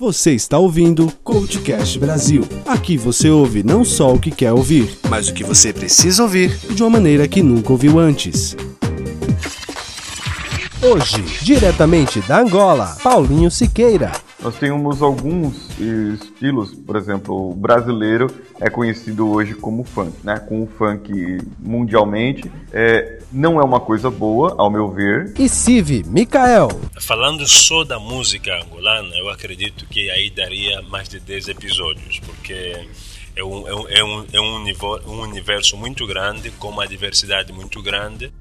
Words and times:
Você 0.00 0.32
está 0.32 0.56
ouvindo 0.56 1.12
Coachcast 1.22 1.98
Brasil. 1.98 2.42
Aqui 2.64 2.96
você 2.96 3.28
ouve 3.28 3.62
não 3.62 3.84
só 3.84 4.14
o 4.14 4.18
que 4.18 4.30
quer 4.30 4.50
ouvir, 4.50 4.98
mas 5.10 5.28
o 5.28 5.34
que 5.34 5.44
você 5.44 5.74
precisa 5.74 6.22
ouvir 6.22 6.56
de 6.74 6.82
uma 6.82 6.88
maneira 6.88 7.28
que 7.28 7.42
nunca 7.42 7.70
ouviu 7.70 7.98
antes. 7.98 8.56
Hoje, 10.80 11.22
diretamente 11.42 12.18
da 12.22 12.40
Angola, 12.40 12.96
Paulinho 13.02 13.50
Siqueira. 13.50 14.10
Nós 14.42 14.56
temos 14.56 15.02
alguns 15.02 15.68
estilos, 15.78 16.74
por 16.74 16.96
exemplo, 16.96 17.50
o 17.50 17.54
brasileiro 17.54 18.26
é 18.58 18.70
conhecido 18.70 19.30
hoje 19.30 19.54
como 19.54 19.84
funk, 19.84 20.16
né? 20.24 20.38
Com 20.38 20.62
o 20.62 20.66
funk 20.66 21.12
mundialmente, 21.58 22.50
é, 22.72 23.18
não 23.30 23.60
é 23.60 23.64
uma 23.64 23.80
coisa 23.80 24.10
boa, 24.10 24.54
ao 24.56 24.70
meu 24.70 24.90
ver. 24.90 25.34
E 25.38 25.46
Sive, 25.46 26.04
Mikael. 26.06 26.68
Falando 26.98 27.46
só 27.46 27.84
da 27.84 27.98
música 27.98 28.54
angolana, 28.62 29.14
eu 29.18 29.28
acredito 29.28 29.84
que 29.86 30.10
aí 30.10 30.30
daria 30.30 30.80
mais 30.82 31.06
de 31.06 31.20
10 31.20 31.48
episódios, 31.48 32.18
porque 32.20 32.86
é 33.36 33.44
um, 33.44 33.68
é 33.68 33.74
um, 33.74 33.88
é 33.88 34.04
um, 34.04 34.26
é 34.34 35.06
um 35.06 35.20
universo 35.20 35.76
muito 35.76 36.06
grande, 36.06 36.50
com 36.52 36.68
uma 36.68 36.88
diversidade 36.88 37.52
muito 37.52 37.82
grande. 37.82 38.32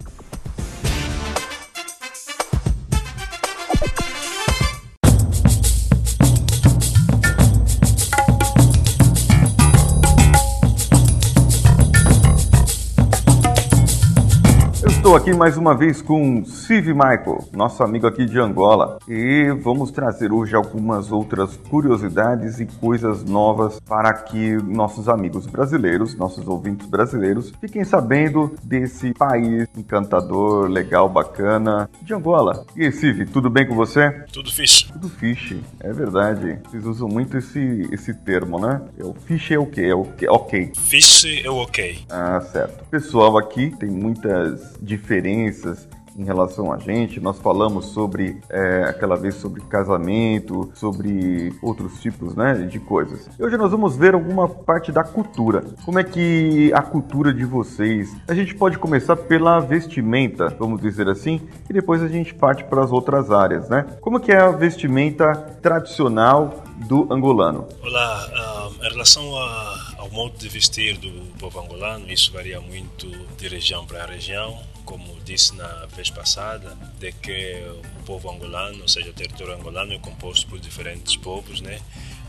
Estou 15.00 15.16
aqui 15.16 15.34
mais 15.34 15.56
uma 15.56 15.74
vez 15.74 16.02
com 16.02 16.44
Steve 16.46 16.94
Michael, 16.94 17.48
nosso 17.54 17.82
amigo 17.82 18.06
aqui 18.06 18.26
de 18.26 18.38
Angola, 18.38 19.00
e 19.08 19.50
vamos 19.64 19.92
trazer 19.92 20.30
hoje 20.30 20.54
algumas 20.54 21.10
outras 21.10 21.56
curiosidades 21.56 22.60
e 22.60 22.66
coisas 22.66 23.24
novas 23.24 23.80
para 23.80 24.12
que 24.12 24.58
nossos 24.58 25.08
amigos 25.08 25.48
brasileiros, 25.48 26.16
nossos 26.16 26.46
ouvintes 26.50 26.86
brasileiros, 26.86 27.54
fiquem 27.62 27.86
sabendo 27.86 28.54
desse 28.62 29.14
país 29.14 29.70
encantador, 29.76 30.68
legal, 30.68 31.08
bacana 31.08 31.90
de 32.02 32.14
Angola. 32.14 32.66
E 32.76 32.84
aí, 32.84 32.92
Steve, 32.92 33.26
tudo 33.26 33.50
bem 33.50 33.66
com 33.66 33.76
você? 33.76 34.12
Tudo 34.34 34.52
fish. 34.52 34.84
Tudo 34.92 35.08
fish, 35.08 35.56
é 35.80 35.94
verdade. 35.94 36.60
Vocês 36.70 36.86
usam 36.86 37.08
muito 37.08 37.38
esse, 37.38 37.88
esse 37.90 38.14
termo, 38.14 38.60
né? 38.60 38.82
É 39.00 39.06
o 39.06 39.14
fish 39.14 39.52
é 39.52 39.58
o 39.58 39.66
quê? 39.66 39.84
É 39.84 39.96
o 39.96 40.04
quê? 40.04 40.28
Ok. 40.28 40.74
Fish 40.76 41.24
é 41.46 41.50
o 41.50 41.56
ok. 41.56 42.00
Ah, 42.12 42.42
certo. 42.42 42.84
Pessoal 42.90 43.38
aqui 43.38 43.74
tem 43.80 43.90
muitas 43.90 44.78
diferenças 44.90 45.88
em 46.18 46.26
relação 46.26 46.74
a 46.74 46.78
gente. 46.78 47.20
Nós 47.20 47.40
falamos 47.40 47.86
sobre 47.88 48.42
é, 48.50 48.84
aquela 48.90 49.16
vez 49.16 49.36
sobre 49.36 49.62
casamento, 49.62 50.70
sobre 50.76 51.54
outros 51.62 52.02
tipos 52.02 52.36
né, 52.36 52.56
de 52.70 52.80
coisas. 52.80 53.30
Hoje 53.40 53.56
nós 53.56 53.72
vamos 53.72 53.96
ver 53.96 54.16
alguma 54.16 54.50
parte 54.50 54.92
da 54.92 55.04
cultura. 55.04 55.64
Como 55.86 56.00
é 56.00 56.04
que 56.04 56.74
a 56.74 56.82
cultura 56.82 57.34
de 57.34 57.46
vocês? 57.46 58.10
A 58.28 58.34
gente 58.34 58.54
pode 58.56 58.78
começar 58.78 59.16
pela 59.16 59.60
vestimenta, 59.60 60.50
vamos 60.60 60.82
dizer 60.82 61.08
assim, 61.08 61.40
e 61.70 61.74
depois 61.74 62.02
a 62.02 62.08
gente 62.08 62.34
parte 62.34 62.64
para 62.66 62.84
as 62.84 62.92
outras 62.92 63.32
áreas, 63.32 63.70
né? 63.70 63.86
Como 64.02 64.20
que 64.20 64.32
é 64.32 64.42
a 64.42 64.52
vestimenta 64.52 65.34
tradicional 65.62 66.64
do 66.88 67.08
angolano? 67.14 67.68
Olá, 67.82 68.70
um, 68.80 68.86
em 68.86 68.90
relação 68.90 69.38
a, 69.38 69.94
ao 70.00 70.10
modo 70.10 70.38
de 70.38 70.50
vestir 70.50 70.98
do 70.98 71.12
povo 71.38 71.60
angolano, 71.62 72.12
isso 72.12 72.34
varia 72.34 72.60
muito 72.60 73.08
de 73.38 73.48
região 73.48 73.86
para 73.86 74.06
região 74.06 74.58
como 74.90 75.22
disse 75.24 75.56
na 75.56 75.86
vez 75.96 76.10
passada, 76.10 76.76
de 77.00 77.12
que 77.12 77.62
o 78.00 78.04
povo 78.06 78.32
angolano, 78.32 78.82
ou 78.82 78.88
seja, 78.88 79.12
o 79.12 79.14
território 79.14 79.54
angolano 79.54 79.94
é 79.94 80.00
composto 80.00 80.48
por 80.48 80.60
diferentes 80.60 81.16
povos, 81.16 81.62
né? 81.62 81.80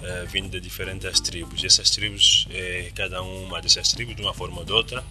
Uh, 0.03 0.27
vindo 0.28 0.50
de 0.50 0.61
diferentes 0.61 1.20
tribos. 1.20 1.62
E 1.62 1.66
essas 1.66 1.88
tribos, 1.91 2.47
eh, 2.50 2.91
cada 2.94 3.22
uma 3.22 3.62
dessas 3.62 3.88
tribos, 3.88 4.14
de 4.14 4.20
uma 4.22 4.34
forma 4.34 4.58
ou 4.58 4.64
de 4.64 4.72
outra, 4.72 5.03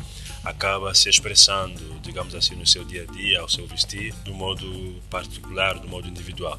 acaba 0.43 0.93
se 0.93 1.09
expressando, 1.09 1.99
digamos 2.01 2.33
assim, 2.33 2.55
no 2.55 2.65
seu 2.65 2.83
dia 2.83 3.05
a 3.07 3.11
dia, 3.11 3.41
ao 3.41 3.49
seu 3.49 3.67
vestir, 3.67 4.13
do 4.23 4.33
modo 4.33 4.95
particular, 5.09 5.77
do 5.79 5.87
modo 5.87 6.07
individual. 6.07 6.57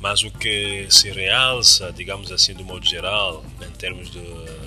Mas 0.00 0.22
o 0.22 0.30
que 0.30 0.86
se 0.90 1.10
realça, 1.10 1.92
digamos 1.92 2.30
assim, 2.30 2.54
do 2.54 2.64
modo 2.64 2.84
geral, 2.84 3.44
em 3.66 3.70
termos 3.72 4.10
de, 4.10 4.20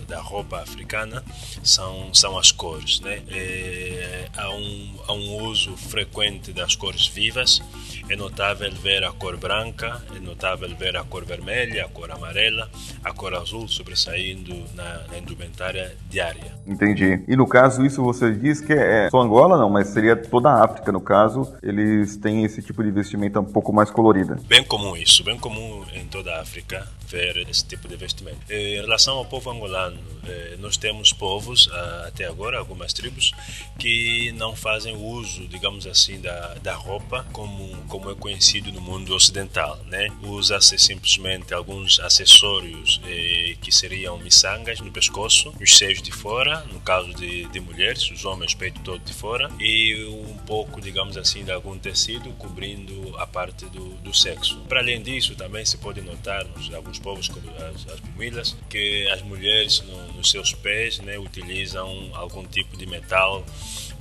da 0.08 0.20
roupa 0.20 0.62
africana, 0.62 1.24
são, 1.64 2.14
são 2.14 2.38
as 2.38 2.52
cores. 2.52 3.00
Né? 3.02 3.22
É, 3.30 4.30
há, 4.36 4.50
um, 4.50 4.96
há 5.08 5.14
um 5.14 5.44
uso 5.44 5.76
frequente 5.78 6.52
das 6.52 6.76
cores 6.76 7.08
vivas, 7.08 7.62
é 8.10 8.16
notável 8.16 8.72
ver 8.72 9.04
a 9.04 9.12
cor 9.12 9.38
branca, 9.38 10.02
é 10.16 10.20
notável 10.20 10.74
ver 10.76 10.96
a 10.96 11.04
cor 11.04 11.26
vermelha, 11.26 11.86
a 11.86 11.90
cor 11.90 12.10
amarela, 12.10 12.70
a 13.04 13.14
cor 13.14 13.34
azul 13.36 13.68
sobressaindo 13.68 14.56
na, 14.74 15.06
na 15.08 15.18
indumentária 15.18 15.96
diária. 16.10 16.58
Entendi. 16.66 17.24
E 17.28 17.36
no 17.36 17.48
caso, 17.48 17.86
isso 17.86 18.02
você 18.04 18.34
diz 18.34 18.47
que 18.66 18.74
é 18.74 19.10
só 19.10 19.22
Angola, 19.22 19.58
não, 19.58 19.70
mas 19.70 19.88
seria 19.90 20.16
toda 20.16 20.50
a 20.50 20.66
África, 20.66 20.92
no 20.92 21.02
caso, 21.02 21.54
eles 21.62 22.18
têm 22.18 22.44
esse 22.44 22.62
tipo 22.62 22.84
de 22.84 22.92
vestimenta 22.92 23.40
um 23.40 23.46
pouco 23.46 23.74
mais 23.74 23.90
colorida. 23.90 24.38
Bem 24.48 24.64
comum 24.64 24.96
isso, 24.96 25.24
bem 25.24 25.38
comum 25.38 25.84
em 25.94 26.06
toda 26.06 26.36
a 26.36 26.42
África 26.42 26.88
ver 27.08 27.38
esse 27.50 27.66
tipo 27.66 27.88
de 27.88 27.96
vestimento. 27.96 28.40
Em 28.50 28.82
relação 28.82 29.18
ao 29.18 29.26
povo 29.26 29.50
angolano, 29.50 29.98
eh, 30.28 30.58
nós 30.60 30.76
temos 30.76 31.14
povos, 31.14 31.70
até 32.06 32.26
agora, 32.26 32.60
algumas 32.60 32.92
tribos, 32.92 33.32
que 33.80 34.32
não 34.34 34.56
fazem 34.56 34.96
uso, 34.96 35.48
digamos 35.48 35.88
assim, 35.88 36.20
da, 36.20 36.56
da 36.56 36.76
roupa 36.76 37.26
como, 37.32 37.76
como 37.88 38.12
é 38.12 38.16
conhecido 38.16 38.72
no 38.72 38.82
mundo 38.82 39.16
ocidental. 39.16 39.78
Né? 39.86 40.10
Usa-se 40.22 40.78
simplesmente 40.78 41.54
alguns 41.54 42.00
acessórios 42.00 43.02
eh, 43.06 43.56
que 43.62 43.72
seriam 43.72 44.18
miçangas 44.18 44.82
no 44.82 44.92
pescoço, 44.92 45.54
os 45.62 45.78
seios 45.78 46.02
de 46.02 46.12
fora, 46.12 46.66
no 46.72 46.80
caso 46.82 47.14
de, 47.14 47.46
de 47.46 47.60
mulheres, 47.60 48.10
os 48.12 48.26
homens 48.26 48.37
peito 48.54 48.80
todo 48.82 49.00
de 49.04 49.14
fora, 49.14 49.50
e 49.60 50.06
um 50.06 50.38
pouco, 50.46 50.82
digamos 50.82 51.18
assim, 51.18 51.44
de 51.44 51.52
algum 51.52 51.78
tecido 51.78 52.32
cobrindo 52.34 53.16
a 53.18 53.28
parte 53.28 53.66
do, 53.66 53.90
do 53.96 54.14
sexo. 54.14 54.60
Para 54.68 54.80
além 54.80 55.02
disso, 55.02 55.36
também 55.36 55.66
se 55.66 55.78
pode 55.78 56.02
notar 56.02 56.46
nos 56.46 56.74
alguns 56.74 57.00
povos, 57.00 57.28
como 57.28 57.50
as, 57.50 57.88
as 57.88 58.00
pumilas, 58.00 58.56
que 58.70 59.10
as 59.10 59.22
mulheres 59.22 59.82
no, 59.82 60.14
nos 60.14 60.30
seus 60.30 60.54
pés 60.54 61.00
né, 61.00 61.18
utilizam 61.18 62.10
algum 62.14 62.46
tipo 62.46 62.78
de 62.78 62.86
metal 62.86 63.46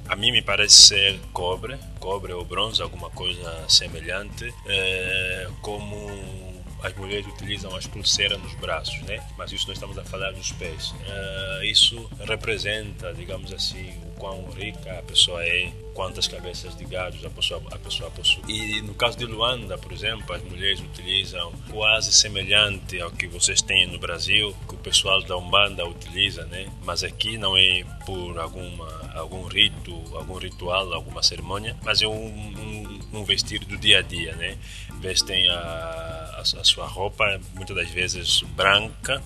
a 0.09 0.15
mim 0.15 0.31
me 0.31 0.41
parece 0.41 0.75
ser 0.75 1.21
cobre, 1.33 1.77
cobre 1.99 2.33
ou 2.33 2.45
bronze, 2.45 2.81
alguma 2.81 3.11
coisa 3.11 3.65
semelhante, 3.69 4.55
é, 4.67 5.49
como 5.63 6.46
as 6.83 6.95
mulheres 6.95 7.27
utilizam 7.27 7.75
as 7.75 7.87
pulseiras 7.87 8.41
nos 8.41 8.55
braços, 8.55 9.01
né? 9.03 9.25
Mas 9.37 9.53
isso 9.53 9.67
nós 9.69 9.77
estamos 9.77 9.99
a 9.99 10.05
falar 10.05 10.33
dos 10.33 10.53
pés. 10.53 10.91
Uh, 10.91 11.65
isso 11.65 12.09
representa, 12.27 13.13
digamos 13.15 13.53
assim, 13.53 13.91
o 14.05 14.19
quão 14.19 14.49
rica 14.51 14.99
a 14.99 15.03
pessoa 15.03 15.45
é, 15.45 15.73
quantas 15.95 16.29
cabeças 16.29 16.77
de 16.77 16.85
gado 16.85 17.17
a 17.27 17.31
pessoa, 17.31 17.63
a 17.73 17.79
pessoa 17.79 18.11
possui. 18.11 18.43
E 18.49 18.83
no 18.83 18.95
caso 18.95 19.17
de 19.17 19.25
Luanda, 19.25 19.79
por 19.79 19.93
exemplo, 19.93 20.35
as 20.35 20.43
mulheres 20.43 20.81
utilizam 20.81 21.53
quase 21.71 22.13
semelhante 22.13 23.01
ao 23.01 23.11
que 23.11 23.27
vocês 23.27 23.63
têm 23.63 23.87
no 23.87 23.99
Brasil, 23.99 24.55
que 24.69 24.75
o 24.75 24.79
pessoal 24.79 25.23
da 25.23 25.37
Umbanda 25.37 25.87
utiliza, 25.87 26.45
né? 26.47 26.69
Mas 26.85 27.03
aqui 27.03 27.39
não 27.39 27.57
é 27.57 27.85
por 28.05 28.39
alguma 28.39 28.87
algum 29.17 29.47
rito, 29.47 29.93
algum 30.15 30.37
ritual, 30.37 30.93
alguma 30.93 31.23
cerimônia, 31.23 31.77
mas 31.83 32.03
é 32.03 32.07
um, 32.07 32.13
um, 32.13 33.01
um 33.15 33.25
vestir 33.25 33.65
do 33.65 33.77
dia 33.79 34.01
a 34.01 34.03
dia, 34.03 34.37
né? 34.37 34.59
Vestem 35.01 35.49
a, 35.49 36.26
a, 36.41 36.65
sua 36.65 36.87
roupa, 36.87 37.41
muitas 37.55 37.77
das 37.77 37.91
vezes 37.91 38.43
branca 38.55 39.23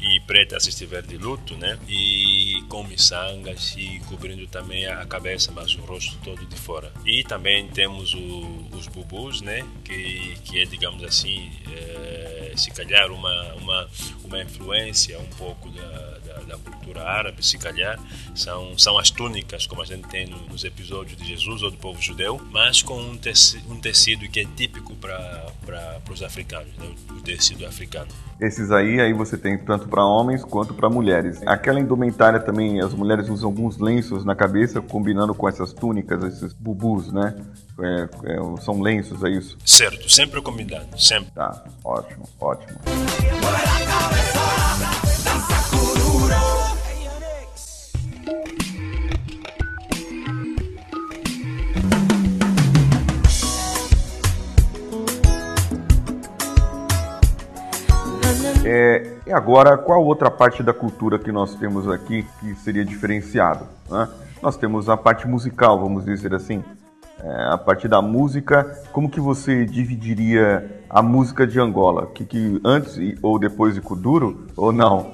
e 0.00 0.20
preta 0.20 0.58
se 0.60 0.70
estiver 0.70 1.02
de 1.02 1.16
luto, 1.16 1.56
né? 1.56 1.78
E 1.88 2.62
com 2.68 2.84
miçangas 2.84 3.74
e 3.76 4.00
cobrindo 4.08 4.46
também 4.46 4.86
a 4.86 5.04
cabeça, 5.06 5.52
mas 5.52 5.74
o 5.74 5.80
rosto 5.82 6.18
todo 6.22 6.44
de 6.44 6.56
fora. 6.56 6.92
E 7.04 7.22
também 7.24 7.68
temos 7.68 8.14
o, 8.14 8.68
os 8.72 8.86
bubus, 8.88 9.40
né? 9.40 9.66
Que, 9.84 10.36
que 10.44 10.60
é, 10.60 10.64
digamos 10.64 11.02
assim, 11.04 11.50
é, 11.72 12.52
se 12.56 12.70
calhar 12.70 13.10
uma, 13.10 13.54
uma, 13.54 13.88
uma 14.24 14.42
influência 14.42 15.18
um 15.18 15.26
pouco 15.26 15.70
da, 15.70 16.18
da, 16.34 16.56
da 16.56 16.58
cultura 16.58 17.02
árabe, 17.02 17.44
se 17.44 17.58
calhar, 17.58 17.98
são, 18.34 18.76
são 18.78 18.98
as 18.98 19.10
túnicas, 19.10 19.66
como 19.66 19.82
a 19.82 19.84
gente 19.84 20.08
tem 20.08 20.26
nos 20.26 20.64
episódios 20.64 21.16
de 21.16 21.26
Jesus 21.26 21.62
ou 21.62 21.70
do 21.70 21.76
povo 21.76 22.00
judeu, 22.00 22.40
mas 22.50 22.82
com 22.82 23.00
um 23.00 23.16
tecido, 23.16 23.72
um 23.72 23.80
tecido 23.80 24.28
que 24.28 24.40
é 24.40 24.44
típico 24.44 24.94
para 24.96 26.00
os 26.10 26.22
africanos, 26.22 26.72
né? 26.78 26.94
o 27.10 27.20
tecido 27.20 27.66
africano. 27.66 28.08
Esses 28.40 28.70
aí, 28.70 29.00
aí 29.00 29.12
você 29.12 29.38
tem 29.38 29.56
tanto 29.56 29.88
para 29.88 30.04
homens 30.04 30.44
quanto 30.44 30.74
para 30.74 30.90
mulheres. 30.90 31.40
Aquela 31.46 31.78
indumentária 31.78 32.40
também, 32.40 32.80
as 32.80 32.92
mulheres 32.92 33.28
usam 33.28 33.48
alguns 33.48 33.78
lenços 33.78 34.24
na 34.24 34.34
cabeça, 34.34 34.80
combinando 34.80 35.34
com 35.34 35.48
essas 35.48 35.72
túnicas, 35.72 36.22
esses 36.24 36.52
bubus, 36.52 37.12
né? 37.12 37.34
É, 37.78 38.08
é, 38.32 38.60
são 38.60 38.80
lenços, 38.80 39.22
é 39.22 39.30
isso? 39.30 39.56
Certo, 39.64 40.08
sempre 40.10 40.40
combinado, 40.42 41.00
sempre. 41.00 41.30
Tá, 41.32 41.64
ótimo, 41.84 42.28
ótimo. 42.40 42.78
É, 58.76 59.18
e 59.24 59.32
agora, 59.32 59.78
qual 59.78 60.04
outra 60.04 60.28
parte 60.28 60.60
da 60.60 60.74
cultura 60.74 61.16
que 61.16 61.30
nós 61.30 61.54
temos 61.54 61.88
aqui 61.88 62.26
que 62.40 62.56
seria 62.56 62.84
diferenciado? 62.84 63.68
Né? 63.88 64.08
Nós 64.42 64.56
temos 64.56 64.88
a 64.88 64.96
parte 64.96 65.28
musical, 65.28 65.78
vamos 65.78 66.04
dizer 66.04 66.34
assim. 66.34 66.64
É, 67.22 67.52
a 67.52 67.56
partir 67.56 67.86
da 67.86 68.02
música, 68.02 68.64
como 68.90 69.08
que 69.08 69.20
você 69.20 69.64
dividiria 69.64 70.82
a 70.90 71.00
música 71.00 71.46
de 71.46 71.60
Angola? 71.60 72.08
Que, 72.12 72.24
que 72.24 72.60
antes 72.64 72.98
ou 73.22 73.38
depois 73.38 73.74
de 73.74 73.80
Kuduro 73.80 74.48
ou 74.56 74.72
não? 74.72 75.12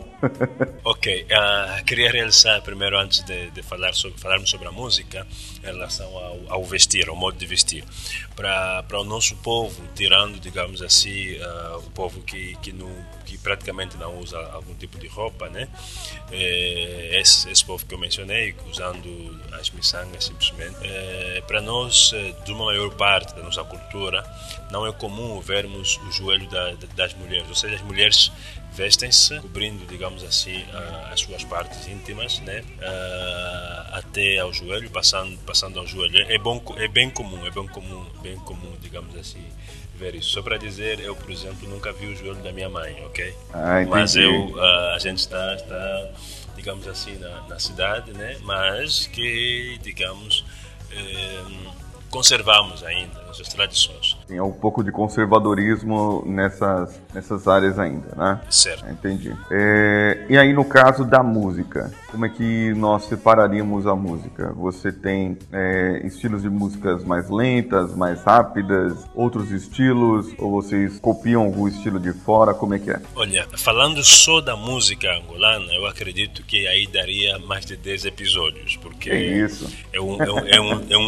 Ok, 0.84 1.26
uh, 1.30 1.84
queria 1.84 2.10
realçar 2.10 2.60
primeiro 2.62 2.98
antes 2.98 3.22
de, 3.24 3.50
de, 3.50 3.62
falar 3.62 3.94
sobre, 3.94 4.20
falarmos 4.20 4.50
sobre 4.50 4.68
a 4.68 4.72
música 4.72 5.26
em 5.62 5.66
relação 5.66 6.06
ao, 6.16 6.40
ao 6.48 6.64
vestir, 6.64 7.08
ao 7.08 7.16
modo 7.16 7.38
de 7.38 7.46
vestir. 7.46 7.84
Para 8.36 9.00
o 9.00 9.04
nosso 9.04 9.36
povo, 9.36 9.82
tirando, 9.94 10.38
digamos 10.38 10.82
assim, 10.82 11.36
uh, 11.36 11.78
o 11.78 11.90
povo 11.90 12.22
que, 12.22 12.56
que, 12.56 12.72
não, 12.72 12.90
que 13.24 13.38
praticamente 13.38 13.96
não 13.96 14.18
usa 14.18 14.38
algum 14.52 14.74
tipo 14.74 14.98
de 14.98 15.06
roupa, 15.06 15.48
né? 15.48 15.68
É, 16.30 17.20
esse, 17.20 17.50
esse 17.50 17.64
povo 17.64 17.84
que 17.84 17.94
eu 17.94 17.98
mencionei, 17.98 18.54
usando 18.70 19.40
as 19.52 19.70
miçangas 19.70 20.24
simplesmente, 20.24 20.76
é, 20.82 21.42
para 21.46 21.60
nós, 21.60 22.12
eh, 22.14 22.34
de 22.44 22.52
uma 22.52 22.66
maior 22.66 22.90
parte 22.94 23.34
da 23.34 23.42
nossa 23.42 23.64
cultura, 23.64 24.24
não 24.70 24.86
é 24.86 24.92
comum 24.92 25.40
vermos 25.40 25.98
o 26.08 26.12
joelho 26.12 26.48
da, 26.48 26.72
das 26.94 27.14
mulheres, 27.14 27.48
ou 27.48 27.54
seja, 27.54 27.74
as 27.76 27.82
mulheres 27.82 28.30
vestem-se 28.72 29.38
cobrindo, 29.40 29.84
digamos 29.86 30.22
assim, 30.24 30.64
as 31.10 31.20
suas 31.20 31.44
partes 31.44 31.86
íntimas, 31.88 32.38
né? 32.40 32.62
até 33.92 34.38
ao 34.38 34.52
joelho, 34.52 34.88
passando, 34.90 35.36
passando 35.44 35.78
ao 35.78 35.86
joelho. 35.86 36.18
É 36.28 36.38
bom, 36.38 36.62
é 36.76 36.88
bem 36.88 37.10
comum, 37.10 37.44
é 37.46 37.50
bem 37.50 37.66
comum, 37.66 38.06
bem 38.22 38.36
comum, 38.38 38.72
digamos 38.80 39.16
assim, 39.16 39.44
ver 39.96 40.14
isso. 40.14 40.30
Só 40.30 40.42
para 40.42 40.56
dizer, 40.56 41.00
eu, 41.00 41.14
por 41.14 41.30
exemplo, 41.30 41.68
nunca 41.68 41.92
vi 41.92 42.06
o 42.06 42.16
joelho 42.16 42.42
da 42.42 42.52
minha 42.52 42.68
mãe, 42.68 42.96
ok? 43.04 43.34
Ah, 43.52 43.84
Mas 43.88 44.16
eu, 44.16 44.54
a 44.94 44.98
gente 44.98 45.18
está, 45.18 45.54
está 45.54 46.10
digamos 46.56 46.86
assim, 46.86 47.16
na, 47.18 47.42
na 47.48 47.58
cidade, 47.58 48.12
né? 48.12 48.36
Mas 48.42 49.06
que, 49.06 49.78
digamos, 49.82 50.44
eh, 50.92 51.44
conservamos 52.10 52.82
ainda 52.84 53.29
nossas 53.30 53.48
tradições. 53.48 54.16
Tem 54.26 54.40
um 54.40 54.52
pouco 54.52 54.82
de 54.82 54.90
conservadorismo 54.90 56.22
nessas, 56.26 57.00
nessas 57.14 57.46
áreas 57.46 57.78
ainda, 57.78 58.14
né? 58.16 58.40
Certo. 58.50 58.88
Entendi. 58.90 59.34
É, 59.50 60.26
e 60.28 60.36
aí, 60.36 60.52
no 60.52 60.64
caso 60.64 61.04
da 61.04 61.22
música, 61.22 61.92
como 62.10 62.26
é 62.26 62.28
que 62.28 62.74
nós 62.74 63.04
separaríamos 63.04 63.86
a 63.86 63.94
música? 63.94 64.52
Você 64.54 64.92
tem 64.92 65.38
é, 65.52 66.02
estilos 66.04 66.42
de 66.42 66.50
músicas 66.50 67.04
mais 67.04 67.30
lentas, 67.30 67.94
mais 67.94 68.22
rápidas, 68.22 69.06
outros 69.14 69.50
estilos, 69.50 70.34
ou 70.38 70.50
vocês 70.50 70.98
copiam 70.98 71.42
algum 71.42 71.68
estilo 71.68 72.00
de 72.00 72.12
fora? 72.12 72.52
Como 72.52 72.74
é 72.74 72.78
que 72.78 72.90
é? 72.90 73.00
Olha, 73.14 73.46
falando 73.56 74.02
só 74.02 74.40
da 74.40 74.56
música 74.56 75.08
angolana, 75.16 75.72
eu 75.74 75.86
acredito 75.86 76.42
que 76.42 76.66
aí 76.66 76.86
daria 76.86 77.38
mais 77.38 77.64
de 77.64 77.76
10 77.76 78.06
episódios, 78.06 78.76
porque 78.76 79.10
é, 79.10 79.44
isso. 79.44 79.70
é, 79.92 80.00
um, 80.00 80.20
é, 80.20 80.30
um, 80.30 80.38
é, 80.38 80.60
um, 80.60 80.90
é 80.90 80.98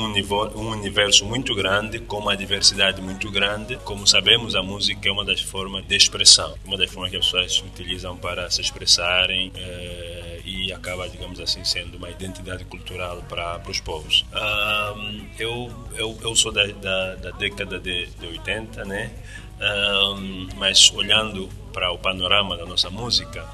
um 0.57 0.71
universo 0.71 1.25
muito 1.25 1.55
grande, 1.55 1.99
com 2.13 2.19
uma 2.19 2.37
diversidade 2.37 3.01
muito 3.01 3.31
grande. 3.31 3.79
Como 3.79 4.07
sabemos, 4.07 4.55
a 4.55 4.63
música 4.63 5.09
é 5.09 5.11
uma 5.11 5.25
das 5.25 5.41
formas 5.41 5.83
de 5.87 5.97
expressão, 5.97 6.55
uma 6.63 6.77
das 6.77 6.91
formas 6.91 7.11
que 7.11 7.17
as 7.17 7.25
pessoas 7.25 7.65
utilizam 7.67 8.19
para 8.19 8.51
se 8.51 8.61
expressarem. 8.61 9.51
É, 9.57 10.41
e 10.45 10.71
acaba, 10.75 11.09
digamos 11.09 11.41
assim, 11.41 11.65
sendo 11.65 11.97
uma 11.97 12.11
identidade 12.11 12.67
cultural 12.67 13.23
para, 13.31 13.59
para 13.61 13.71
os 13.71 13.81
povos. 13.81 14.27
Um, 14.31 15.27
eu, 15.39 15.73
eu, 15.97 16.19
eu 16.21 16.37
sou 16.37 16.53
da, 16.53 16.67
da, 16.67 17.15
da 17.15 17.31
década 17.31 17.79
de, 17.79 18.05
de 18.05 18.27
80, 18.27 18.85
né? 18.85 19.11
Um, 19.59 20.49
mas 20.57 20.93
olhando 20.93 21.49
para 21.73 21.91
o 21.93 21.99
panorama 21.99 22.59
da 22.59 22.67
nossa 22.67 22.91
música, 22.91 23.49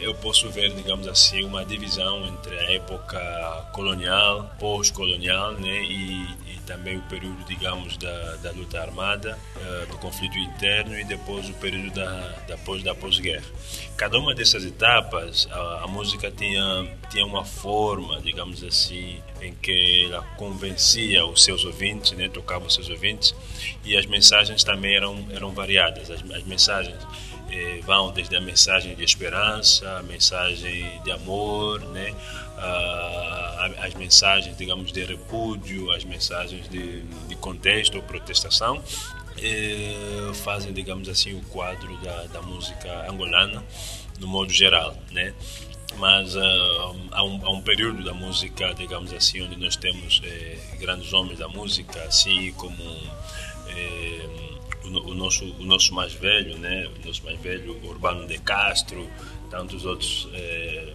eu 0.00 0.14
posso 0.14 0.48
ver, 0.50 0.72
digamos 0.72 1.08
assim, 1.08 1.44
uma 1.44 1.64
divisão 1.64 2.24
entre 2.26 2.56
a 2.56 2.72
época 2.72 3.68
colonial, 3.72 4.50
pós-colonial, 4.58 5.52
né, 5.54 5.82
e, 5.82 6.22
e, 6.46 6.60
também 6.66 6.98
o 6.98 7.02
período, 7.02 7.44
digamos, 7.46 7.96
da, 7.96 8.36
da 8.36 8.52
luta 8.52 8.80
armada, 8.80 9.36
uh, 9.56 9.86
do 9.86 9.98
conflito 9.98 10.38
interno 10.38 10.96
e 10.96 11.04
depois 11.04 11.48
o 11.48 11.52
período 11.54 11.90
da, 11.92 12.28
da 12.46 12.56
pós 12.58 12.82
da 12.84 12.94
pós-guerra. 12.94 13.44
Cada 13.96 14.16
uma 14.18 14.34
dessas 14.34 14.64
etapas, 14.64 15.48
a, 15.50 15.84
a, 15.84 15.86
música 15.88 16.30
tinha 16.30 16.88
tinha 17.10 17.26
uma 17.26 17.44
forma, 17.44 18.20
digamos 18.20 18.62
assim, 18.62 19.20
em 19.42 19.52
que 19.52 20.06
ela 20.06 20.22
convencia 20.36 21.26
os 21.26 21.42
seus 21.42 21.64
ouvintes, 21.64 22.12
né, 22.12 22.28
tocava 22.28 22.66
os 22.66 22.74
seus 22.74 22.88
ouvintes, 22.88 23.34
e 23.84 23.96
as 23.96 24.06
mensagens 24.06 24.62
também 24.62 24.94
eram 24.94 25.26
eram 25.32 25.50
variadas. 25.50 26.08
As, 26.08 26.22
as 26.30 26.44
mensagens 26.44 26.96
eh, 27.50 27.80
vão 27.84 28.12
desde 28.12 28.36
a 28.36 28.40
mensagem 28.40 28.94
de 28.94 29.04
esperança, 29.04 29.98
a 29.98 30.02
mensagem 30.02 31.00
de 31.02 31.10
amor, 31.10 31.80
né? 31.88 32.14
as 33.78 33.94
mensagens, 33.94 34.54
digamos, 34.54 34.92
de 34.92 35.02
repúdio, 35.02 35.90
as 35.92 36.04
mensagens 36.04 36.68
de, 36.68 37.00
de 37.00 37.34
contexto 37.36 37.96
ou 37.96 38.02
protestação, 38.02 38.82
eh, 39.38 40.30
fazem, 40.44 40.72
digamos 40.72 41.08
assim, 41.08 41.32
o 41.34 41.42
quadro 41.44 41.96
da, 41.98 42.24
da 42.24 42.42
música 42.42 43.10
angolana 43.10 43.64
no 44.18 44.28
modo 44.28 44.52
geral, 44.52 44.94
né? 45.10 45.32
mas 45.96 46.34
uh, 46.36 46.40
há, 47.10 47.24
um, 47.24 47.40
há, 47.44 47.50
um, 47.50 47.60
período 47.60 48.04
da 48.04 48.14
música, 48.14 48.72
digamos 48.74 49.12
assim, 49.12 49.42
onde 49.42 49.56
nós 49.56 49.76
temos 49.76 50.22
eh, 50.24 50.58
grandes 50.78 51.12
homens 51.12 51.38
da 51.38 51.48
música, 51.48 52.00
assim 52.04 52.52
como 52.52 52.82
eh, 53.68 54.49
o, 54.98 55.14
nosso, 55.14 55.44
o 55.44 55.64
nosso 55.64 55.94
mais 55.94 56.12
velho, 56.12 56.58
né? 56.58 56.88
O 56.88 57.06
nosso 57.06 57.24
mais 57.24 57.38
velho, 57.40 57.76
Urbano 57.84 58.26
de 58.26 58.38
Castro, 58.38 59.08
tantos 59.50 59.84
outros 59.84 60.28
é, 60.34 60.89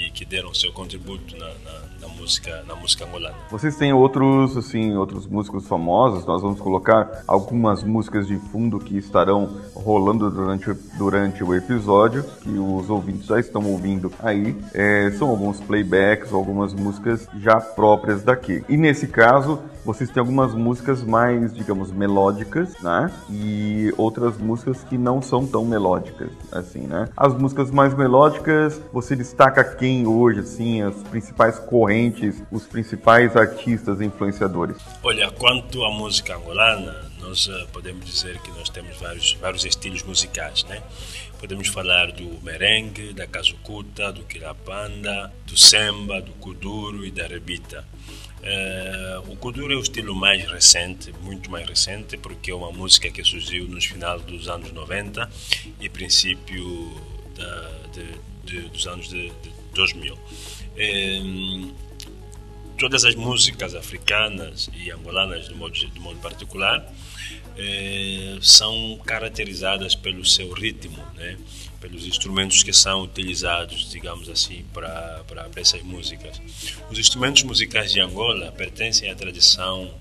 que, 0.00 0.10
que 0.10 0.24
deram 0.24 0.54
seu 0.54 0.72
contributo 0.72 1.36
na, 1.36 1.46
na, 1.46 1.80
na, 2.00 2.08
música 2.08 2.64
na 2.66 2.74
música 2.74 3.04
angolana. 3.04 3.34
Vocês 3.50 3.76
têm 3.76 3.92
outros 3.92 4.56
assim 4.56 4.96
outros 4.96 5.26
músicos 5.26 5.68
famosos? 5.68 6.24
Nós 6.24 6.40
vamos 6.40 6.58
colocar 6.58 7.22
algumas 7.26 7.82
músicas 7.82 8.26
de 8.26 8.38
fundo 8.38 8.78
que 8.78 8.96
estarão 8.96 9.60
rolando 9.74 10.30
durante, 10.30 10.72
durante 10.96 11.44
o 11.44 11.54
episódio 11.54 12.24
que 12.42 12.50
os 12.50 12.88
ouvintes 12.88 13.26
já 13.26 13.38
estão 13.38 13.62
ouvindo 13.66 14.10
aí. 14.20 14.56
É, 14.72 15.10
são 15.12 15.28
alguns 15.28 15.60
playbacks, 15.60 16.32
algumas 16.32 16.72
músicas 16.72 17.28
já 17.38 17.60
próprias 17.60 18.22
daqui. 18.22 18.64
E 18.68 18.76
nesse 18.76 19.06
caso 19.06 19.60
vocês 19.84 20.10
têm 20.10 20.20
algumas 20.20 20.54
músicas 20.54 21.02
mais, 21.02 21.52
digamos, 21.52 21.90
melódicas, 21.90 22.78
né? 22.80 23.10
E 23.30 23.92
outras 23.96 24.36
músicas 24.36 24.84
que 24.84 24.98
não 24.98 25.22
são 25.22 25.46
tão 25.46 25.64
melódicas, 25.64 26.30
assim, 26.52 26.80
né? 26.80 27.08
As 27.16 27.34
músicas 27.34 27.70
mais 27.70 27.94
melódicas, 27.94 28.80
você 28.92 29.16
destaca 29.16 29.64
quem 29.64 29.89
hoje, 30.06 30.40
assim, 30.40 30.82
as 30.82 30.96
principais 31.04 31.58
correntes, 31.58 32.42
os 32.50 32.66
principais 32.66 33.36
artistas 33.36 34.00
influenciadores? 34.00 34.76
Olha, 35.02 35.30
quanto 35.30 35.84
à 35.84 35.90
música 35.90 36.36
angolana, 36.36 37.10
nós 37.20 37.46
uh, 37.46 37.66
podemos 37.72 38.04
dizer 38.04 38.38
que 38.40 38.50
nós 38.52 38.68
temos 38.68 38.96
vários, 38.96 39.34
vários 39.34 39.64
estilos 39.64 40.02
musicais, 40.02 40.64
né? 40.64 40.82
Podemos 41.38 41.68
falar 41.68 42.12
do 42.12 42.42
merengue, 42.42 43.12
da 43.12 43.26
casucuta, 43.26 44.12
do 44.12 44.24
quilapanda, 44.24 45.32
do 45.46 45.56
samba, 45.56 46.20
do 46.20 46.32
kuduro 46.32 47.04
e 47.04 47.10
da 47.10 47.26
rebita. 47.26 47.84
Uh, 48.40 49.32
o 49.32 49.36
Kuduro 49.36 49.74
é 49.74 49.76
o 49.76 49.80
estilo 49.80 50.14
mais 50.14 50.50
recente, 50.50 51.12
muito 51.22 51.50
mais 51.50 51.68
recente, 51.68 52.16
porque 52.16 52.50
é 52.50 52.54
uma 52.54 52.72
música 52.72 53.10
que 53.10 53.22
surgiu 53.22 53.68
nos 53.68 53.84
finais 53.84 54.22
dos 54.22 54.48
anos 54.48 54.72
90 54.72 55.30
e 55.78 55.88
princípio 55.90 56.90
da, 57.36 57.70
de, 57.92 58.06
de, 58.44 58.68
dos 58.68 58.86
anos 58.86 59.10
de, 59.10 59.28
de 59.28 59.59
2000. 59.74 60.14
Uh, 60.14 61.74
todas 62.78 63.04
as 63.04 63.14
músicas 63.14 63.74
africanas 63.74 64.70
e 64.74 64.90
angolanas, 64.90 65.48
de 65.48 65.54
modo, 65.54 65.74
de 65.74 66.00
modo 66.00 66.18
particular, 66.20 66.80
uh, 66.80 68.42
são 68.42 68.98
caracterizadas 69.04 69.94
pelo 69.94 70.24
seu 70.24 70.52
ritmo, 70.52 71.02
né? 71.14 71.36
pelos 71.80 72.06
instrumentos 72.06 72.62
que 72.62 72.72
são 72.72 73.02
utilizados, 73.02 73.90
digamos 73.90 74.28
assim, 74.28 74.64
para, 74.72 75.24
essas 75.56 75.82
músicas. 75.82 76.40
Os 76.90 76.98
instrumentos 76.98 77.42
musicais 77.42 77.90
de 77.92 78.00
Angola 78.00 78.52
pertencem 78.52 79.10
à 79.10 79.14
tradição 79.14 79.92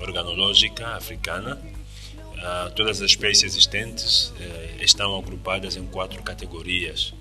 organológica 0.00 0.88
africana. 0.96 1.54
Uh, 1.54 2.70
todas 2.74 3.00
as 3.02 3.10
espécies 3.10 3.44
existentes 3.44 4.28
uh, 4.30 4.82
estão 4.82 5.16
agrupadas 5.16 5.76
em 5.76 5.84
quatro 5.86 6.22
categorias, 6.22 7.12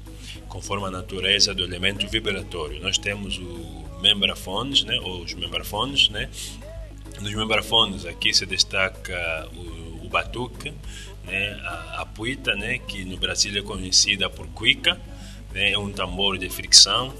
conforme 0.57 0.87
a 0.87 0.89
natureza 0.89 1.53
do 1.53 1.63
elemento 1.63 2.07
vibratório. 2.07 2.81
Nós 2.81 2.97
temos 2.97 3.37
o 3.37 3.85
membrafones, 4.01 4.83
né, 4.83 4.99
ou 5.01 5.21
os 5.21 5.35
membrafones, 5.35 6.09
né? 6.09 6.31
Nos 7.21 7.31
membrafones 7.31 8.07
aqui 8.07 8.33
se 8.33 8.43
destaca 8.43 9.47
o, 9.55 10.05
o 10.05 10.09
batuque, 10.09 10.73
né, 11.25 11.51
a, 11.63 12.01
a 12.01 12.05
puita, 12.07 12.55
né, 12.55 12.79
que 12.79 13.05
no 13.05 13.17
Brasil 13.17 13.55
é 13.55 13.61
conhecida 13.61 14.31
por 14.31 14.47
cuica, 14.47 14.99
né, 15.53 15.73
é 15.73 15.77
um 15.77 15.91
tambor 15.91 16.39
de 16.39 16.49
fricção 16.49 17.13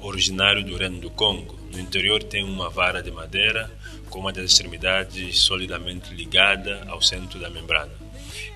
originário 0.00 0.64
do 0.64 0.74
Reino 0.74 0.98
do 0.98 1.10
Congo. 1.10 1.58
No 1.70 1.78
interior 1.78 2.22
tem 2.22 2.42
uma 2.42 2.70
vara 2.70 3.02
de 3.02 3.10
madeira 3.10 3.70
com 4.08 4.20
uma 4.20 4.32
das 4.32 4.46
extremidades 4.46 5.40
solidamente 5.40 6.14
ligada 6.14 6.86
ao 6.88 7.02
centro 7.02 7.38
da 7.38 7.50
membrana. 7.50 7.92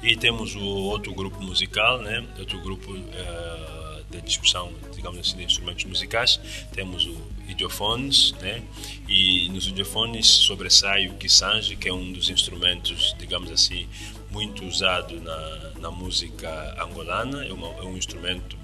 E 0.02 0.16
temos 0.16 0.54
o 0.54 0.64
outro 0.64 1.12
grupo 1.12 1.38
musical, 1.42 2.00
né? 2.00 2.26
outro 2.38 2.58
grupo 2.60 2.92
uh, 2.92 3.81
de 4.20 4.20
discussão, 4.20 4.72
digamos 4.94 5.18
assim, 5.18 5.36
de 5.36 5.44
instrumentos 5.44 5.84
musicais. 5.84 6.38
Temos 6.72 7.06
o 7.06 7.16
idiofones, 7.48 8.32
né? 8.40 8.62
E 9.08 9.48
nos 9.50 9.66
idiofones 9.66 10.26
sobressai 10.26 11.08
o 11.08 11.14
kisange, 11.14 11.76
que 11.76 11.88
é 11.88 11.92
um 11.92 12.12
dos 12.12 12.30
instrumentos, 12.30 13.14
digamos 13.18 13.50
assim, 13.50 13.88
muito 14.30 14.64
usado 14.64 15.20
na, 15.20 15.72
na 15.80 15.90
música 15.90 16.48
angolana. 16.82 17.44
É, 17.44 17.52
uma, 17.52 17.68
é 17.78 17.82
um 17.82 17.96
instrumento 17.96 18.56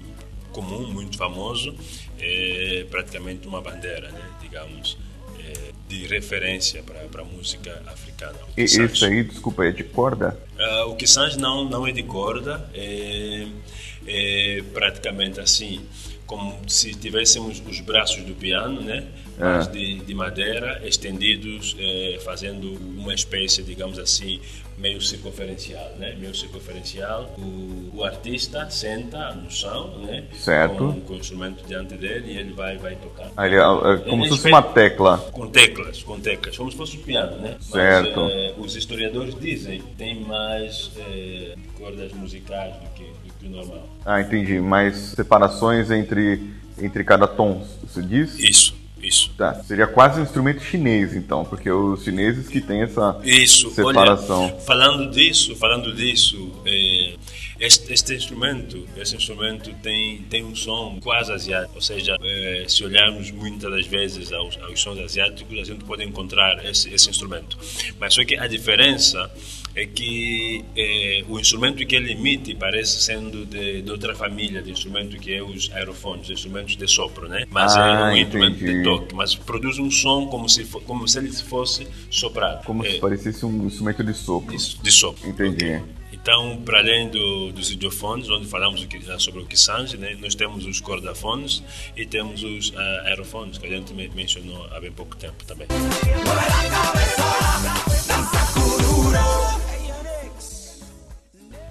comum, 0.51 0.87
muito 0.87 1.17
famoso, 1.17 1.75
é 2.19 2.85
praticamente 2.89 3.47
uma 3.47 3.61
bandeira, 3.61 4.11
né? 4.11 4.29
digamos, 4.41 4.97
é, 5.39 5.71
de 5.87 6.07
referência 6.07 6.83
para 6.83 7.21
a 7.21 7.25
música 7.25 7.81
africana. 7.87 8.37
E 8.57 8.63
esse 8.63 9.05
aí, 9.05 9.23
desculpa, 9.23 9.65
é 9.65 9.71
de 9.71 9.83
corda? 9.83 10.39
Uh, 10.57 10.89
o 10.89 10.95
Kissange 10.95 11.37
não, 11.37 11.65
não 11.65 11.87
é 11.87 11.91
de 11.91 12.03
corda, 12.03 12.69
é, 12.73 13.47
é 14.09 14.63
praticamente 14.73 15.39
assim 15.39 15.85
como 16.29 16.55
se 16.67 16.93
tivéssemos 16.93 17.61
os 17.67 17.79
braços 17.81 18.23
do 18.23 18.35
piano, 18.35 18.81
né? 18.81 19.03
É. 19.39 19.71
de, 19.71 19.99
de, 19.99 20.13
madeira, 20.13 20.81
estendidos, 20.85 21.75
é, 21.79 22.19
fazendo 22.23 22.73
uma 22.73 23.13
espécie, 23.13 23.63
digamos 23.63 23.97
assim, 23.97 24.39
meio 24.77 25.01
circunferencial, 25.01 25.91
né? 25.97 26.15
Meio 26.19 26.35
circunferencial. 26.35 27.33
O, 27.37 27.89
o 27.95 28.03
artista 28.03 28.69
senta 28.69 29.33
no 29.33 29.49
chão, 29.49 29.97
né? 29.99 30.25
Certo. 30.37 30.75
Com, 30.75 31.01
com, 31.01 31.13
o 31.13 31.17
instrumento 31.17 31.65
diante 31.65 31.95
dele 31.95 32.33
e 32.33 32.37
ele 32.37 32.53
vai, 32.53 32.77
vai 32.77 32.95
tocar. 32.95 33.31
Aí, 33.35 33.55
é, 33.55 33.57
é 33.57 33.97
como 34.09 34.25
se 34.25 34.29
fosse 34.29 34.47
uma 34.49 34.61
tecla. 34.61 35.17
Com 35.31 35.47
teclas, 35.47 36.03
com 36.03 36.19
teclas, 36.19 36.57
como 36.57 36.69
se 36.69 36.77
fosse 36.77 36.97
um 36.97 37.01
piano, 37.01 37.37
né? 37.37 37.55
Certo. 37.59 38.19
Mas, 38.19 38.31
é, 38.31 38.53
os 38.57 38.75
historiadores 38.75 39.33
dizem 39.39 39.81
que 39.81 39.95
tem 39.95 40.19
mais 40.19 40.91
é, 40.97 41.55
cordas 41.77 42.11
musicais 42.11 42.75
do 42.75 42.89
que 42.93 43.05
do 43.39 43.49
normal. 43.49 43.87
Ah, 44.05 44.21
entendi. 44.21 44.59
Mais 44.59 44.95
separações 44.95 45.91
entre, 45.91 46.41
entre 46.77 47.03
cada 47.03 47.27
tom, 47.27 47.65
você 47.83 48.01
diz? 48.01 48.37
Isso, 48.39 48.75
isso. 49.01 49.31
Tá, 49.37 49.53
seria 49.63 49.87
quase 49.87 50.19
um 50.19 50.23
instrumento 50.23 50.61
chinês, 50.61 51.15
então, 51.15 51.45
porque 51.45 51.69
os 51.69 52.03
chineses 52.03 52.47
que 52.47 52.61
têm 52.61 52.81
essa 52.81 53.19
isso. 53.23 53.69
separação. 53.71 54.45
Olha, 54.45 54.55
falando 54.61 55.09
disso, 55.09 55.55
falando 55.55 55.93
disso, 55.93 56.51
é, 56.65 57.15
este, 57.59 57.91
este, 57.93 58.13
instrumento, 58.13 58.87
este 58.97 59.15
instrumento 59.15 59.73
tem, 59.81 60.21
tem 60.29 60.43
um 60.43 60.55
som 60.55 60.97
quase 61.01 61.31
asiático, 61.31 61.75
ou 61.75 61.81
seja, 61.81 62.15
é, 62.21 62.65
se 62.67 62.83
olharmos 62.83 63.31
muitas 63.31 63.69
das 63.69 63.85
vezes 63.85 64.31
aos, 64.31 64.57
aos 64.57 64.79
sons 64.79 64.99
asiáticos, 64.99 65.59
a 65.59 65.63
gente 65.63 65.83
pode 65.83 66.03
encontrar 66.03 66.65
esse, 66.65 66.89
esse 66.93 67.09
instrumento. 67.09 67.57
Mas 67.99 68.13
só 68.13 68.23
que 68.23 68.37
a 68.37 68.47
diferença 68.47 69.29
é 69.75 69.85
que 69.85 70.63
é, 70.75 71.23
o 71.27 71.39
instrumento 71.39 71.85
que 71.85 71.95
ele 71.95 72.11
emite 72.11 72.55
parece 72.55 73.01
sendo 73.01 73.45
de, 73.45 73.81
de, 73.81 73.91
outra 73.91 74.15
família 74.15 74.61
de 74.61 74.71
instrumento 74.71 75.17
que 75.17 75.33
é 75.33 75.43
os 75.43 75.71
aerofones, 75.71 76.29
instrumentos 76.29 76.75
de 76.75 76.87
sopro, 76.87 77.27
né? 77.27 77.45
Mas 77.49 77.75
ah, 77.75 78.09
é 78.09 78.13
um 78.13 78.17
instrumento 78.17 78.57
de 78.57 78.83
toque, 78.83 79.15
mas 79.15 79.35
produz 79.35 79.79
um 79.79 79.89
som 79.89 80.27
como 80.27 80.49
se 80.49 80.65
como 80.65 81.07
se 81.07 81.19
ele 81.19 81.31
fosse 81.31 81.87
soprado. 82.09 82.65
Como 82.65 82.85
é, 82.85 82.91
se 82.91 82.99
parecesse 82.99 83.45
um 83.45 83.65
instrumento 83.67 84.03
de 84.03 84.13
sopro. 84.13 84.55
De, 84.55 84.77
de 84.81 84.91
sopro. 84.91 85.29
Entendi. 85.29 85.65
Okay. 85.65 85.99
Então, 86.21 86.61
para 86.65 86.79
além 86.79 87.09
do, 87.09 87.51
dos 87.51 87.71
idiofones, 87.71 88.29
onde 88.29 88.45
falamos 88.45 88.85
sobre 89.19 89.41
o 89.41 89.45
Kisange, 89.45 89.97
né, 89.97 90.17
nós 90.19 90.35
temos 90.35 90.65
os 90.65 90.81
cordafones 90.81 91.63
e 91.95 92.05
temos 92.05 92.43
os 92.43 92.69
uh, 92.69 92.77
aerofones, 93.05 93.57
que 93.57 93.65
a 93.65 93.69
gente 93.69 93.93
mencionou 93.93 94.67
há 94.71 94.79
bem 94.81 94.91
pouco 94.91 95.15
tempo 95.15 95.45
também. 95.45 95.67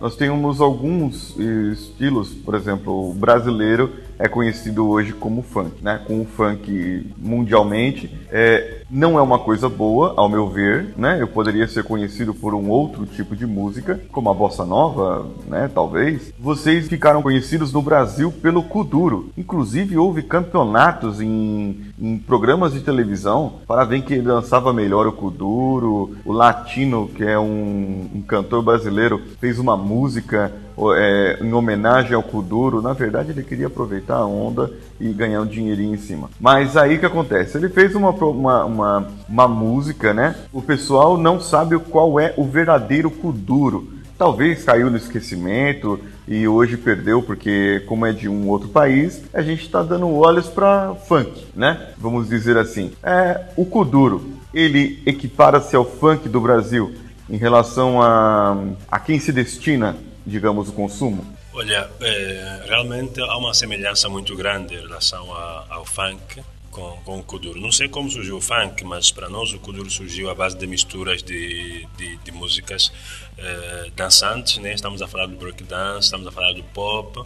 Nós 0.01 0.15
temos 0.15 0.61
alguns 0.61 1.37
estilos, 1.39 2.33
por 2.33 2.55
exemplo, 2.55 3.11
o 3.11 3.13
brasileiro 3.13 3.93
é 4.19 4.29
conhecido 4.29 4.89
hoje 4.89 5.13
como 5.13 5.43
funk, 5.43 5.83
né? 5.83 6.01
Com 6.07 6.21
o 6.21 6.25
funk 6.25 7.07
mundialmente, 7.17 8.11
é, 8.31 8.83
não 8.91 9.19
é 9.19 9.23
uma 9.23 9.39
coisa 9.39 9.69
boa, 9.69 10.15
ao 10.17 10.29
meu 10.29 10.49
ver, 10.49 10.95
né? 10.97 11.21
Eu 11.21 11.29
poderia 11.29 11.69
ser 11.69 11.85
conhecido 11.85 12.35
por 12.35 12.55
um 12.55 12.69
outro 12.69 13.07
tipo 13.07 13.37
de 13.37 13.47
música, 13.47 14.01
como 14.11 14.31
a 14.31 14.35
bossa 14.35 14.65
nova, 14.65 15.27
né? 15.47 15.71
Talvez. 15.73 16.33
Vocês 16.39 16.89
ficaram 16.89 17.23
conhecidos 17.23 17.73
no 17.73 17.83
Brasil 17.83 18.33
pelo 18.33 18.63
kuduro. 18.63 19.31
Inclusive 19.37 19.97
houve 19.97 20.23
campeonatos 20.23 21.21
em, 21.21 21.93
em 22.01 22.19
programas 22.19 22.73
de 22.73 22.81
televisão 22.81 23.55
para 23.67 23.85
ver 23.85 24.03
quem 24.03 24.23
dançava 24.23 24.73
melhor 24.73 25.07
o 25.07 25.13
kuduro. 25.13 26.17
O 26.25 26.33
Latino, 26.33 27.09
que 27.09 27.23
é 27.25 27.39
um, 27.39 28.09
um 28.15 28.23
cantor 28.23 28.63
brasileiro, 28.63 29.23
fez 29.41 29.59
uma 29.59 29.77
música 29.77 30.53
é, 30.97 31.39
em 31.41 31.53
homenagem 31.53 32.15
ao 32.15 32.23
Kuduro, 32.23 32.81
na 32.81 32.93
verdade 32.93 33.33
ele 33.33 33.43
queria 33.43 33.67
aproveitar 33.67 34.17
a 34.17 34.27
onda 34.27 34.71
e 35.01 35.09
ganhar 35.13 35.41
um 35.41 35.47
dinheirinho 35.47 35.95
em 35.95 35.99
cima. 35.99 36.31
Mas 36.41 36.77
aí 36.77 36.99
que 36.99 37.07
acontece? 37.07 37.57
Ele 37.57 37.69
fez 37.69 37.95
uma, 37.95 38.11
uma, 38.11 38.65
uma, 38.65 39.07
uma 39.29 39.49
música, 39.49 40.15
né? 40.15 40.37
O 40.53 40.63
pessoal 40.63 41.19
não 41.19 41.41
sabe 41.41 41.79
qual 41.79 42.21
é 42.21 42.33
o 42.37 42.45
verdadeiro 42.45 43.11
Kuduro. 43.11 43.89
Talvez 44.17 44.65
caiu 44.65 44.91
no 44.91 44.97
esquecimento 44.97 46.01
e 46.27 46.47
hoje 46.47 46.77
perdeu 46.77 47.23
porque 47.23 47.83
como 47.87 48.05
é 48.05 48.13
de 48.13 48.29
um 48.29 48.49
outro 48.49 48.69
país, 48.69 49.23
a 49.33 49.43
gente 49.43 49.63
está 49.63 49.83
dando 49.83 50.13
olhos 50.13 50.49
para 50.49 50.95
funk, 51.07 51.47
né? 51.55 51.91
Vamos 51.97 52.29
dizer 52.29 52.57
assim. 52.57 52.93
É, 53.03 53.47
o 53.57 53.65
Kuduro, 53.65 54.25
ele 54.53 55.03
equipara-se 55.07 55.77
ao 55.77 55.85
funk 55.85 56.29
do 56.29 56.41
Brasil 56.41 56.93
em 57.31 57.37
relação 57.37 58.03
a, 58.03 58.57
a 58.91 58.99
quem 58.99 59.21
se 59.21 59.33
destina 59.33 59.97
digamos, 60.29 60.69
o 60.69 60.73
consumo? 60.73 61.25
Olha, 61.53 61.91
é, 62.01 62.65
realmente 62.67 63.21
há 63.21 63.37
uma 63.37 63.55
semelhança 63.55 64.09
muito 64.09 64.37
grande 64.37 64.75
em 64.75 64.81
relação 64.81 65.33
a, 65.35 65.67
ao 65.71 65.85
funk 65.85 66.41
com, 66.71 66.97
com 67.05 67.19
o 67.19 67.23
Kuduro. 67.23 67.61
Não 67.61 67.73
sei 67.73 67.89
como 67.89 68.11
surgiu 68.11 68.37
o 68.37 68.41
funk, 68.41 68.85
mas 68.85 69.11
para 69.11 69.29
nós 69.29 69.53
o 69.53 69.59
Kuduro 69.59 69.91
surgiu 69.91 70.31
à 70.31 70.35
base 70.35 70.57
de 70.57 70.67
misturas 70.67 71.23
de, 71.23 71.87
de, 71.97 72.17
de 72.19 72.33
músicas 72.33 72.93
é, 73.37 73.91
dançantes, 73.97 74.59
né? 74.59 74.75
estamos 74.75 75.03
a 75.03 75.09
falar 75.09 75.27
do 75.27 75.37
breakdance, 75.37 76.05
estamos 76.05 76.27
a 76.27 76.31
falar 76.31 76.53
do 76.53 76.63
pop, 76.63 77.23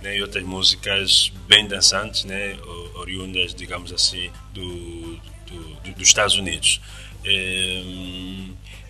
né? 0.00 0.16
e 0.16 0.22
outras 0.22 0.44
músicas 0.44 1.32
bem 1.46 1.66
dançantes, 1.66 2.24
né? 2.24 2.56
oriundas, 2.94 3.54
digamos 3.54 3.92
assim, 3.92 4.30
do, 4.52 5.16
do, 5.46 5.74
do 5.82 5.92
dos 5.92 6.08
Estados 6.08 6.36
Unidos. 6.36 6.80
É, 7.24 7.82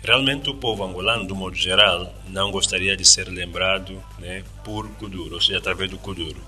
Realmente 0.05 0.51
o 0.51 0.53
povo 0.53 0.83
angolano, 0.83 1.25
do 1.25 1.35
modo 1.35 1.55
geral, 1.55 2.13
não 2.27 2.51
gostaria 2.51 2.95
de 2.95 3.03
ser 3.03 3.27
lembrado 3.27 3.99
né, 4.19 4.43
por 4.63 4.87
Kuduro, 4.97 5.33
ou 5.33 5.41
seja, 5.41 5.57
através 5.57 5.89
do 5.89 5.97
Kuduro. 5.97 6.39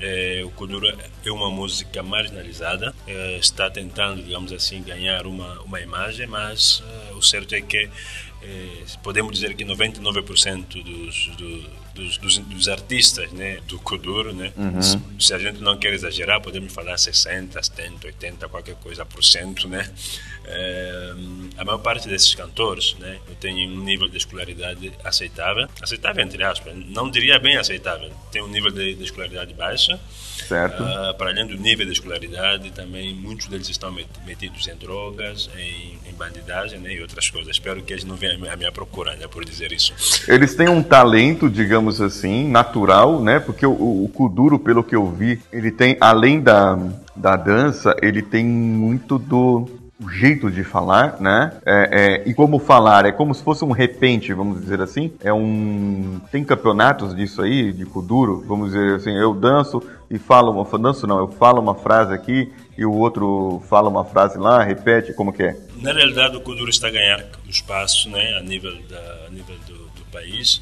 É, 0.00 0.40
o 0.42 0.50
Kuduro 0.50 0.88
é 0.88 1.30
uma 1.30 1.50
música 1.50 2.02
marginalizada, 2.02 2.94
é, 3.06 3.36
está 3.36 3.68
tentando, 3.68 4.22
digamos 4.22 4.54
assim, 4.54 4.82
ganhar 4.82 5.26
uma, 5.26 5.60
uma 5.60 5.82
imagem, 5.82 6.26
mas 6.26 6.82
é, 7.10 7.14
o 7.14 7.20
certo 7.20 7.54
é 7.54 7.60
que 7.60 7.90
podemos 9.02 9.34
dizer 9.34 9.54
que 9.54 9.66
99% 9.66 10.82
dos, 10.82 11.26
dos, 11.94 12.18
dos, 12.18 12.38
dos, 12.38 12.68
artistas 12.68 13.30
né, 13.32 13.58
do 13.68 13.78
Kuduro, 13.78 14.34
né, 14.34 14.52
uhum. 14.56 14.82
se, 14.82 14.98
se, 15.18 15.32
a 15.32 15.38
gente 15.38 15.60
não 15.60 15.76
quer 15.78 15.92
exagerar, 15.92 16.40
podemos 16.40 16.72
falar 16.72 16.98
60, 16.98 17.62
70, 17.62 18.06
80, 18.08 18.48
qualquer 18.48 18.74
coisa 18.76 19.04
por 19.04 19.22
cento, 19.22 19.68
né, 19.68 19.88
é, 20.44 21.14
a 21.56 21.64
maior 21.64 21.78
parte 21.78 22.08
desses 22.08 22.34
cantores 22.34 22.96
né, 22.98 23.18
tem 23.40 23.68
um 23.68 23.84
nível 23.84 24.08
de 24.08 24.16
escolaridade 24.16 24.92
aceitável, 25.04 25.68
aceitável 25.80 26.24
entre 26.24 26.42
aspas, 26.42 26.74
não 26.88 27.10
diria 27.10 27.38
bem 27.38 27.56
aceitável, 27.56 28.10
tem 28.32 28.42
um 28.42 28.48
nível 28.48 28.70
de, 28.70 28.94
de 28.94 29.04
escolaridade 29.04 29.54
baixa, 29.54 29.98
certo. 30.48 30.82
Uh, 30.82 31.14
para 31.16 31.30
além 31.30 31.46
do 31.46 31.56
nível 31.56 31.86
de 31.86 31.92
escolaridade, 31.92 32.70
também 32.70 33.14
muitos 33.14 33.46
deles 33.46 33.68
estão 33.68 33.94
metidos 34.26 34.66
em 34.68 34.76
drogas, 34.76 35.48
em, 35.56 35.98
em 36.08 36.14
bandidagem 36.14 36.78
né, 36.78 36.92
e 36.94 37.00
outras 37.00 37.30
coisas. 37.30 37.50
Espero 37.50 37.82
que 37.82 37.92
eles 37.92 38.04
não 38.04 38.16
venham 38.16 38.50
à 38.50 38.56
minha 38.56 38.72
procura, 38.72 39.14
né, 39.16 39.26
por 39.26 39.44
dizer 39.44 39.72
isso. 39.72 39.94
Eles 40.28 40.54
têm 40.54 40.68
um 40.68 40.82
talento, 40.82 41.48
digamos 41.48 42.00
assim, 42.00 42.48
natural, 42.48 43.22
né, 43.22 43.38
porque 43.38 43.64
o, 43.66 43.72
o, 43.72 44.04
o 44.04 44.08
Kuduro, 44.08 44.58
pelo 44.58 44.82
que 44.82 44.94
eu 44.94 45.10
vi, 45.10 45.40
ele 45.52 45.70
tem, 45.70 45.96
além 46.00 46.40
da, 46.40 46.78
da 47.14 47.36
dança, 47.36 47.96
ele 48.02 48.22
tem 48.22 48.44
muito 48.44 49.18
do 49.18 49.83
o 50.00 50.08
jeito 50.08 50.50
de 50.50 50.64
falar, 50.64 51.20
né? 51.20 51.52
É, 51.64 51.88
é, 52.24 52.28
e 52.28 52.34
como 52.34 52.58
falar, 52.58 53.06
é 53.06 53.12
como 53.12 53.34
se 53.34 53.42
fosse 53.42 53.64
um 53.64 53.70
repente, 53.70 54.32
vamos 54.32 54.60
dizer 54.60 54.80
assim. 54.80 55.12
É 55.22 55.32
um. 55.32 56.20
Tem 56.32 56.44
campeonatos 56.44 57.14
disso 57.14 57.42
aí, 57.42 57.72
de 57.72 57.86
Kuduro, 57.86 58.44
vamos 58.46 58.72
dizer 58.72 58.96
assim, 58.96 59.16
eu 59.16 59.32
danço 59.32 59.82
e 60.10 60.18
falo 60.18 60.50
uma. 60.50 60.78
Danço 60.78 61.06
não, 61.06 61.18
eu 61.18 61.28
falo 61.28 61.60
uma 61.60 61.74
frase 61.74 62.12
aqui 62.12 62.52
e 62.76 62.84
o 62.84 62.92
outro 62.92 63.62
fala 63.68 63.88
uma 63.88 64.04
frase 64.04 64.36
lá, 64.36 64.62
repete, 64.62 65.12
como 65.12 65.32
que 65.32 65.44
é? 65.44 65.56
Na 65.76 65.92
realidade, 65.92 66.36
o 66.36 66.40
Kuduro 66.40 66.70
está 66.70 66.88
a 66.88 66.90
ganhar 66.90 67.24
espaço, 67.48 68.10
né, 68.10 68.36
a 68.36 68.42
nível, 68.42 68.72
da, 68.88 69.26
a 69.26 69.30
nível 69.30 69.56
do, 69.66 69.74
do 69.74 70.04
país 70.10 70.60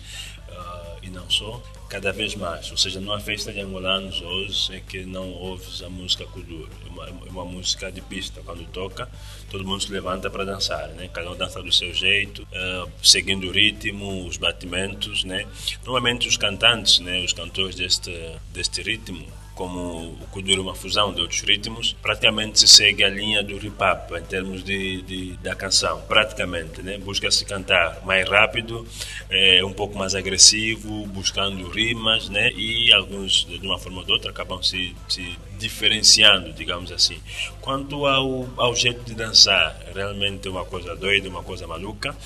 uh, 0.49 0.99
e 1.03 1.09
não 1.09 1.29
só 1.31 1.61
cada 1.93 2.11
vez 2.11 2.35
mais. 2.35 2.71
Ou 2.71 2.77
seja, 2.79 2.99
numa 2.99 3.21
festa 3.21 3.53
de 3.53 3.61
angolanos 3.61 4.23
hoje 4.23 4.75
é 4.75 4.81
que 4.81 5.05
não 5.05 5.31
ouves 5.31 5.83
a 5.83 5.91
música 5.91 6.25
kuduro. 6.25 6.71
É 6.87 6.89
uma, 6.89 7.07
é 7.07 7.31
uma 7.31 7.45
música 7.45 7.93
de 7.93 8.01
pista. 8.01 8.41
Quando 8.43 8.65
toca, 8.69 9.07
todo 9.51 9.63
mundo 9.63 9.83
se 9.83 9.93
levanta 9.93 10.31
para 10.31 10.43
dançar, 10.43 10.89
né? 10.89 11.11
Cada 11.13 11.31
um 11.31 11.37
dança 11.37 11.63
do 11.63 11.71
seu 11.71 11.93
jeito, 11.93 12.45
uh, 12.45 12.91
seguindo 13.03 13.47
o 13.47 13.51
ritmo, 13.51 14.27
os 14.27 14.39
batimentos, 14.39 15.23
né? 15.25 15.47
Normalmente 15.85 16.27
os 16.27 16.39
cantantes, 16.39 16.99
né? 17.01 17.23
Os 17.23 17.35
cantores 17.35 17.77
deste, 17.77 18.11
deste 18.55 18.81
ritmo 18.81 19.27
como 19.55 20.13
o 20.21 20.27
kuduro 20.31 20.61
é 20.61 20.65
uma 20.65 20.75
fusão 20.75 21.13
de 21.13 21.21
outros 21.21 21.41
ritmos, 21.41 21.95
praticamente 22.01 22.59
se 22.59 22.69
segue 22.69 23.05
a 23.05 23.09
linha 23.09 23.43
do 23.43 23.57
hip 23.57 23.77
hop 23.83 24.17
em 24.19 24.23
termos 24.23 24.65
de, 24.65 25.03
de 25.03 25.33
da 25.39 25.55
canção, 25.55 26.01
praticamente, 26.03 26.83
né? 26.83 26.99
Busca-se 26.99 27.45
cantar 27.45 28.01
mais 28.05 28.29
rápido, 28.29 28.87
é, 29.29 29.65
um 29.65 29.73
pouco 29.73 29.99
mais 29.99 30.15
agressivo, 30.15 31.07
buscando 31.07 31.69
rimas, 31.69 32.29
né? 32.29 32.51
E 32.53 32.93
alguns, 32.93 33.45
de 33.45 33.67
uma 33.67 33.79
forma 33.79 33.99
ou 33.99 34.05
de 34.05 34.13
outra, 34.13 34.31
acabam 34.31 34.63
se, 34.63 34.95
se 35.09 35.37
diferenciando, 35.59 36.53
digamos 36.53 36.91
assim. 36.91 37.19
Quanto 37.61 38.07
ao, 38.07 38.49
ao 38.57 38.75
jeito 38.75 39.05
de 39.05 39.15
dançar, 39.15 39.79
realmente 39.95 40.49
é 40.49 40.51
uma 40.51 40.65
coisa 40.65 40.97
doida, 40.97 41.29
uma 41.29 41.43
coisa 41.43 41.67
maluca, 41.67 42.17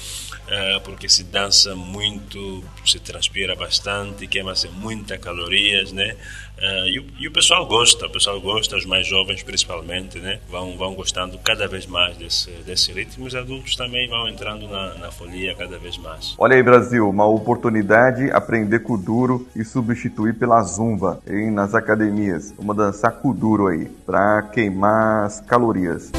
é, 0.49 0.79
porque 0.81 1.09
se 1.09 1.25
dança 1.25 1.75
muito, 1.75 2.65
se 2.85 2.99
transpira 3.01 3.55
bastante, 3.57 4.27
queima-se 4.27 4.69
muitas 4.69 5.19
calorias, 5.19 5.93
né? 5.93 6.17
Uh, 6.59 6.89
e, 6.89 7.07
e, 7.21 7.29
o 7.29 7.33
pessoal 7.33 7.67
gosta, 7.67 8.07
o 8.07 8.11
pessoal 8.11 8.41
gosta, 8.41 8.77
os 8.77 8.87
mais 8.87 9.07
jovens 9.07 9.43
principalmente, 9.43 10.19
né? 10.19 10.41
Vão, 10.49 10.77
vão 10.77 10.95
gostando 10.95 11.39
cada 11.39 11.69
vez 11.69 11.87
mais 11.87 12.17
desse, 12.17 12.51
desse 12.65 12.93
ritmo. 12.93 13.27
Os 13.27 13.35
adultos 13.35 13.77
também 13.77 14.09
vão 14.09 14.27
entrando 14.27 14.67
na, 14.67 14.95
na 14.95 15.11
folia 15.11 15.55
cada 15.55 15.79
vez 15.79 15.99
mais. 15.99 16.35
Olha 16.39 16.57
aí, 16.57 16.63
Brasil, 16.63 17.09
uma 17.09 17.27
oportunidade 17.27 18.31
aprender 18.31 18.81
kuduro 18.81 19.47
e 19.55 19.65
substituir 19.65 20.35
pela 20.35 20.63
zumba 20.63 21.21
hein, 21.27 21.51
nas 21.51 21.75
academias. 21.75 22.55
Vamos 22.57 22.77
dançar 22.77 23.13
kuduro 23.13 23.67
aí, 23.67 23.87
para 24.07 24.43
queimar 24.43 25.27
as 25.27 25.41
calorias. 25.41 26.11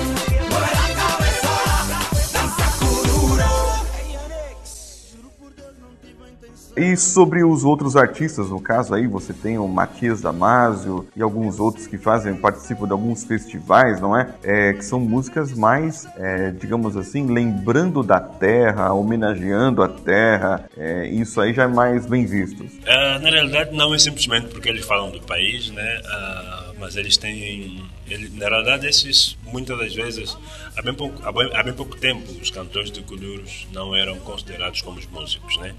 E 6.77 6.95
sobre 6.95 7.43
os 7.43 7.63
outros 7.63 7.95
artistas, 7.95 8.49
no 8.49 8.61
caso 8.61 8.93
aí 8.93 9.07
você 9.07 9.33
tem 9.33 9.57
o 9.57 9.67
Matias 9.67 10.21
Damasio 10.21 11.07
e 11.15 11.23
alguns 11.23 11.59
outros 11.59 11.87
que 11.87 11.97
fazem, 11.97 12.35
participam 12.35 12.85
de 12.85 12.91
alguns 12.91 13.23
festivais, 13.23 13.99
não 13.99 14.15
é? 14.15 14.31
é 14.43 14.73
que 14.73 14.85
são 14.85 14.99
músicas 14.99 15.53
mais, 15.53 16.07
é, 16.15 16.51
digamos 16.51 16.95
assim, 16.95 17.25
lembrando 17.25 18.03
da 18.03 18.19
terra, 18.19 18.93
homenageando 18.93 19.81
a 19.81 19.89
terra. 19.89 20.69
É, 20.77 21.07
isso 21.07 21.41
aí 21.41 21.51
já 21.51 21.63
é 21.63 21.67
mais 21.67 22.05
bem 22.05 22.25
visto. 22.25 22.61
Uh, 22.61 23.19
na 23.21 23.29
realidade, 23.29 23.75
não 23.75 23.95
é 23.95 23.97
simplesmente 23.97 24.47
porque 24.47 24.69
eles 24.69 24.85
falam 24.85 25.09
do 25.09 25.21
país, 25.21 25.71
né? 25.71 26.01
Uh, 26.05 26.75
mas 26.79 26.95
eles 26.95 27.17
têm 27.17 27.83
ele, 28.09 28.29
na 28.29 28.47
realidade, 28.47 28.87
esses, 28.87 29.37
muitas 29.43 29.77
das 29.77 29.93
vezes, 29.93 30.37
há 30.75 30.81
bem, 30.81 30.93
pouco, 30.93 31.21
há, 31.27 31.31
bem, 31.31 31.49
há 31.53 31.63
bem 31.63 31.73
pouco 31.73 31.97
tempo, 31.97 32.31
os 32.41 32.49
cantores 32.49 32.91
de 32.91 33.01
Kuduros 33.01 33.67
não 33.71 33.95
eram 33.95 34.17
considerados 34.19 34.81
como 34.81 34.99
os 34.99 35.05
músicos, 35.07 35.57
né? 35.57 35.75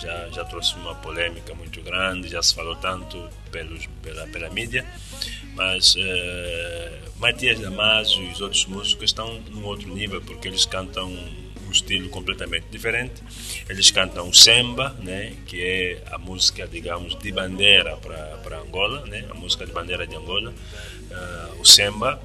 Já, 0.00 0.28
já 0.28 0.44
trouxe 0.44 0.74
uma 0.76 0.94
polêmica 0.96 1.54
muito 1.54 1.80
grande, 1.82 2.28
já 2.28 2.42
se 2.42 2.54
falou 2.54 2.76
tanto 2.76 3.28
pelos, 3.50 3.86
pela, 4.02 4.26
pela 4.26 4.50
mídia, 4.50 4.86
mas 5.54 5.94
uh, 5.94 7.18
Matias 7.18 7.60
Damasio 7.60 8.22
e 8.24 8.30
os 8.30 8.40
outros 8.40 8.66
músicos 8.66 9.04
estão 9.04 9.40
num 9.50 9.64
outro 9.64 9.92
nível, 9.94 10.20
porque 10.22 10.48
eles 10.48 10.64
cantam 10.66 11.16
estilo 11.76 12.08
completamente 12.08 12.66
diferente. 12.70 13.22
Eles 13.68 13.90
cantam 13.90 14.32
samba, 14.32 14.96
né, 15.02 15.32
que 15.46 15.62
é 15.62 16.02
a 16.10 16.18
música, 16.18 16.66
digamos, 16.66 17.16
de 17.16 17.32
bandeira 17.32 17.96
para 17.96 18.58
Angola, 18.58 19.06
né, 19.06 19.24
a 19.30 19.34
música 19.34 19.66
de 19.66 19.72
bandeira 19.72 20.06
de 20.06 20.16
Angola 20.16 20.50
uh, 20.50 21.60
o 21.60 21.64
samba. 21.64 22.20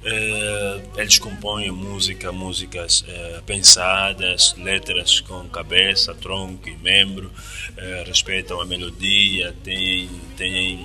Uh, 0.00 1.00
eles 1.00 1.18
compõem 1.18 1.72
música, 1.72 2.30
músicas 2.30 3.00
uh, 3.00 3.42
pensadas, 3.42 4.54
letras 4.56 5.20
com 5.20 5.48
cabeça, 5.48 6.14
tronco 6.14 6.68
e 6.68 6.76
membro, 6.76 7.26
uh, 7.26 8.06
respeitam 8.06 8.60
a 8.60 8.64
melodia, 8.64 9.52
têm, 9.64 10.08
têm 10.36 10.78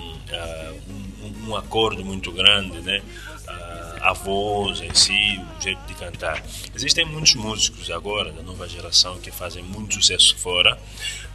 um, 1.22 1.50
um, 1.50 1.56
acordo 1.56 2.04
muito 2.04 2.32
grande, 2.32 2.80
né? 2.80 3.02
A 4.04 4.12
voz 4.12 4.82
em 4.82 4.92
si, 4.94 5.40
o 5.58 5.62
jeito 5.62 5.80
de 5.86 5.94
cantar. 5.94 6.44
Existem 6.74 7.06
muitos 7.06 7.34
músicos 7.36 7.90
agora 7.90 8.30
da 8.30 8.42
nova 8.42 8.68
geração 8.68 9.18
que 9.18 9.30
fazem 9.30 9.62
muito 9.62 9.94
sucesso 9.94 10.36
fora. 10.36 10.78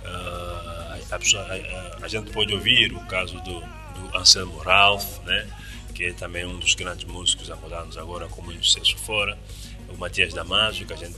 A, 0.06 0.98
a, 1.12 2.06
a, 2.06 2.08
gente 2.08 2.32
pode 2.32 2.54
ouvir 2.54 2.94
o 2.94 3.00
caso 3.08 3.40
do, 3.42 3.60
do 3.60 4.16
Anselmo 4.16 4.60
Ralph, 4.60 5.18
né? 5.26 5.48
que 5.96 6.06
é 6.06 6.14
também 6.14 6.46
um 6.46 6.60
dos 6.60 6.76
grandes 6.76 7.06
músicos 7.06 7.50
angolanos 7.50 7.98
agora 7.98 8.28
com 8.28 8.44
muito 8.44 8.64
sucesso 8.64 8.96
fora, 9.00 9.36
o 9.90 9.98
Matias 9.98 10.32
Damasio, 10.32 10.86
que 10.86 10.94
a 10.94 10.96
gente 10.96 11.18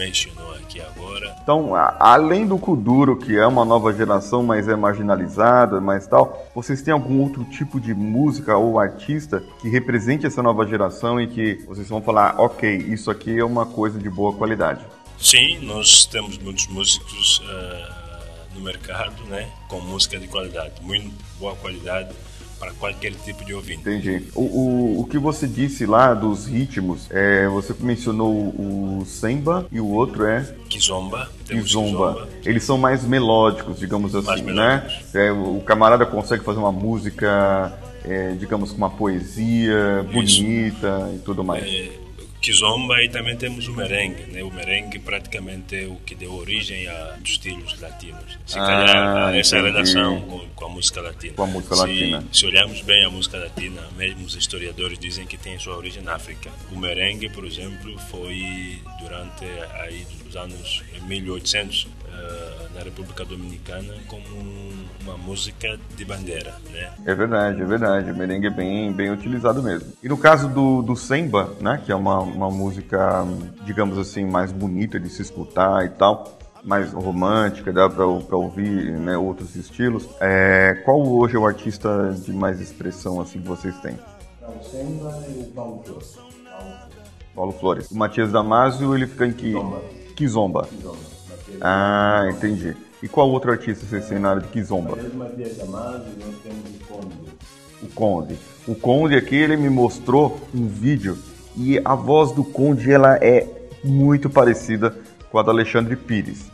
mencionou 0.00 0.54
aqui 0.54 0.80
agora. 0.80 1.36
Então, 1.42 1.74
além 1.74 2.46
do 2.46 2.58
Kuduro, 2.58 3.16
que 3.16 3.36
é 3.36 3.46
uma 3.46 3.64
nova 3.64 3.92
geração, 3.92 4.42
mas 4.42 4.66
é 4.66 4.74
marginalizada, 4.74 5.80
mas 5.80 6.06
tal, 6.06 6.50
vocês 6.54 6.80
têm 6.80 6.92
algum 6.92 7.20
outro 7.20 7.44
tipo 7.44 7.78
de 7.78 7.92
música 7.92 8.56
ou 8.56 8.80
artista 8.80 9.42
que 9.60 9.68
represente 9.68 10.26
essa 10.26 10.42
nova 10.42 10.66
geração 10.66 11.20
e 11.20 11.26
que 11.26 11.62
vocês 11.66 11.88
vão 11.88 12.00
falar, 12.00 12.40
ok, 12.40 12.76
isso 12.76 13.10
aqui 13.10 13.38
é 13.38 13.44
uma 13.44 13.66
coisa 13.66 13.98
de 13.98 14.08
boa 14.08 14.32
qualidade? 14.32 14.84
Sim, 15.18 15.58
nós 15.66 16.06
temos 16.06 16.38
muitos 16.38 16.66
músicos 16.68 17.40
uh, 17.40 18.54
no 18.54 18.62
mercado, 18.62 19.22
né, 19.24 19.50
com 19.68 19.80
música 19.80 20.18
de 20.18 20.26
qualidade, 20.26 20.80
muito 20.82 21.12
boa 21.38 21.54
qualidade 21.56 22.14
para 22.60 22.72
qualquer 22.72 23.12
tipo 23.14 23.42
de 23.42 23.54
ouvinte. 23.54 23.80
Entendi. 23.80 24.22
O, 24.34 24.42
o, 24.42 25.00
o 25.00 25.04
que 25.06 25.18
você 25.18 25.48
disse 25.48 25.86
lá 25.86 26.12
dos 26.12 26.46
ritmos, 26.46 27.06
é, 27.10 27.48
você 27.48 27.74
mencionou 27.80 28.30
o 28.30 29.02
samba 29.06 29.66
e 29.72 29.80
o 29.80 29.88
outro 29.88 30.26
é 30.26 30.42
Kizomba. 30.68 31.30
Kizomba. 31.46 32.28
Eles 32.44 32.62
são 32.62 32.76
mais 32.76 33.02
melódicos, 33.02 33.78
digamos 33.78 34.14
assim, 34.14 34.42
né? 34.42 34.86
É, 35.14 35.32
o 35.32 35.60
camarada 35.60 36.04
consegue 36.04 36.44
fazer 36.44 36.58
uma 36.58 36.70
música, 36.70 37.72
é, 38.04 38.32
digamos, 38.32 38.70
com 38.72 38.76
uma 38.76 38.90
poesia 38.90 40.06
bonita 40.12 41.06
Isso. 41.06 41.16
e 41.16 41.18
tudo 41.24 41.42
mais. 41.42 41.64
É, 41.64 41.90
kizomba 42.40 43.02
e 43.02 43.08
também 43.08 43.36
temos 43.36 43.68
o 43.68 43.72
merengue. 43.72 44.22
Né? 44.24 44.42
O 44.42 44.50
merengue 44.50 44.98
praticamente 44.98 45.76
é 45.76 45.86
o 45.86 45.96
que 45.96 46.14
deu 46.14 46.32
origem 46.34 46.88
a 46.88 47.16
dos 47.20 47.32
estilos 47.32 47.80
latinos. 47.80 48.38
Se 48.46 48.58
ah, 48.58 48.66
calhar 48.66 49.34
essa 49.34 49.58
entendi. 49.58 49.72
relação 49.72 50.20
com, 50.22 50.48
com, 50.48 50.64
a 50.64 50.68
música 50.68 51.00
latina. 51.00 51.34
Com 51.34 51.42
a 51.42 51.46
música 51.46 51.74
se, 51.74 51.80
latina. 51.82 52.24
Se 52.32 52.46
olharmos 52.46 52.80
bem 52.82 53.04
a 53.04 53.10
música 53.10 53.38
latina, 53.38 53.82
mesmo 53.96 54.24
os 54.24 54.34
historiadores 54.34 54.98
dizem 54.98 55.26
que 55.26 55.36
tem 55.36 55.58
sua 55.58 55.76
origem 55.76 56.02
na 56.02 56.14
África. 56.14 56.50
O 56.72 56.78
merengue, 56.78 57.28
por 57.28 57.44
exemplo, 57.44 57.98
foi 58.10 58.78
durante 59.00 59.44
aí 59.80 60.06
dos 60.24 60.36
anos 60.36 60.82
1800 61.02 61.88
uh, 62.10 62.74
na 62.74 62.82
República 62.82 63.24
Dominicana 63.24 63.94
como 64.08 64.24
uma 65.02 65.16
música 65.16 65.78
de 65.96 66.04
bandeira, 66.04 66.54
né? 66.70 66.92
É 67.04 67.14
verdade, 67.14 67.60
é 67.60 67.64
verdade. 67.64 68.10
O 68.10 68.16
merengue 68.16 68.46
é 68.46 68.50
bem, 68.50 68.92
bem 68.92 69.10
utilizado 69.10 69.62
mesmo. 69.62 69.92
E 70.02 70.08
no 70.08 70.16
caso 70.16 70.48
do, 70.48 70.82
do 70.82 70.96
samba, 70.96 71.54
né, 71.60 71.80
que 71.84 71.90
é 71.92 71.94
uma, 71.94 72.20
uma 72.20 72.50
música, 72.50 73.24
digamos 73.64 73.98
assim, 73.98 74.24
mais 74.24 74.52
bonita 74.52 74.98
de 74.98 75.08
se 75.08 75.22
escutar 75.22 75.84
e 75.84 75.90
tal, 75.90 76.38
mais 76.62 76.92
romântica, 76.92 77.72
dá 77.72 77.88
para 77.88 78.04
ouvir 78.04 78.92
né, 78.92 79.16
outros 79.16 79.56
estilos. 79.56 80.08
É, 80.20 80.82
qual 80.84 81.00
hoje 81.00 81.36
é 81.36 81.38
o 81.38 81.46
artista 81.46 82.14
de 82.24 82.32
mais 82.32 82.60
expressão 82.60 83.20
assim 83.20 83.40
que 83.40 83.48
vocês 83.48 83.76
têm? 83.80 83.98
O 84.42 84.62
samba 84.64 85.24
e 85.28 85.40
o 85.40 85.44
Paulo 85.54 85.82
Flores. 85.84 86.18
Paulo 87.34 87.52
Flores. 87.52 87.90
O 87.90 87.96
Matias 87.96 88.32
Damasio, 88.32 88.94
ele 88.94 89.06
fica 89.06 89.26
em 89.26 89.32
que? 89.32 89.52
Kizomba. 89.52 89.82
Kizomba. 90.16 90.66
Kizomba. 90.66 91.19
Ah, 91.60 92.28
entendi. 92.30 92.76
E 93.02 93.08
qual 93.08 93.30
outro 93.30 93.50
artista 93.50 93.86
você 93.86 94.00
tem 94.00 94.18
na 94.18 94.30
área 94.30 94.42
de 94.42 94.48
Kizomba? 94.48 94.96
O 97.82 97.88
Conde. 97.94 98.38
O 98.68 98.74
Conde 98.74 99.16
aqui, 99.16 99.36
ele 99.36 99.56
me 99.56 99.70
mostrou 99.70 100.38
um 100.54 100.66
vídeo 100.66 101.16
e 101.56 101.80
a 101.84 101.94
voz 101.94 102.32
do 102.32 102.44
Conde, 102.44 102.92
ela 102.92 103.16
é 103.16 103.46
muito 103.82 104.28
parecida 104.28 104.94
com 105.30 105.38
a 105.38 105.42
do 105.42 105.50
Alexandre 105.50 105.96
Pires, 105.96 106.50